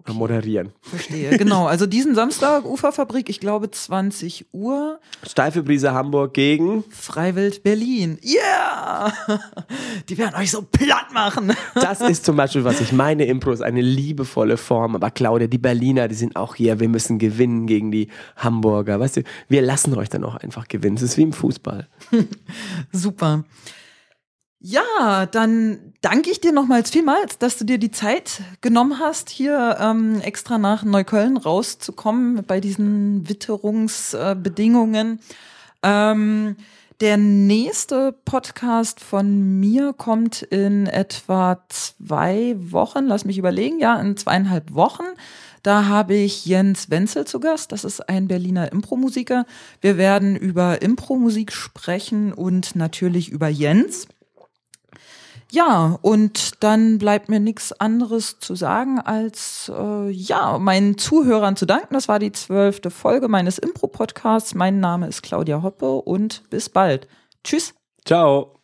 [0.00, 0.12] Okay.
[0.14, 0.72] Moderieren.
[0.80, 1.66] Verstehe, genau.
[1.66, 4.98] Also diesen Samstag, Uferfabrik, ich glaube 20 Uhr.
[5.26, 8.18] Steife Brise Hamburg gegen Freiwild Berlin.
[8.22, 9.12] Yeah!
[10.08, 11.52] Die werden euch so platt machen.
[11.74, 13.26] Das ist zum Beispiel, was ich meine.
[13.26, 14.94] Impro ist eine liebevolle Form.
[14.94, 16.80] Aber Claudia, die Berliner, die sind auch hier.
[16.80, 18.98] Wir müssen gewinnen gegen die Hamburger.
[18.98, 20.96] Weißt du, wir lassen euch dann auch einfach gewinnen.
[20.96, 21.88] Es ist wie im Fußball.
[22.92, 23.44] Super.
[24.60, 29.76] Ja, dann danke ich dir nochmals vielmals, dass du dir die Zeit genommen hast, hier
[29.80, 35.20] ähm, extra nach Neukölln rauszukommen bei diesen Witterungsbedingungen.
[35.82, 36.56] Ähm,
[37.00, 43.06] der nächste Podcast von mir kommt in etwa zwei Wochen.
[43.06, 43.78] Lass mich überlegen.
[43.78, 45.04] Ja, in zweieinhalb Wochen.
[45.62, 47.72] Da habe ich Jens Wenzel zu Gast.
[47.72, 49.46] Das ist ein Berliner Impromusiker.
[49.80, 54.06] Wir werden über Impromusik sprechen und natürlich über Jens.
[55.52, 61.66] Ja, und dann bleibt mir nichts anderes zu sagen, als äh, ja, meinen Zuhörern zu
[61.66, 61.94] danken.
[61.94, 64.54] Das war die zwölfte Folge meines Impro-Podcasts.
[64.54, 67.08] Mein Name ist Claudia Hoppe und bis bald.
[67.42, 67.74] Tschüss.
[68.04, 68.59] Ciao.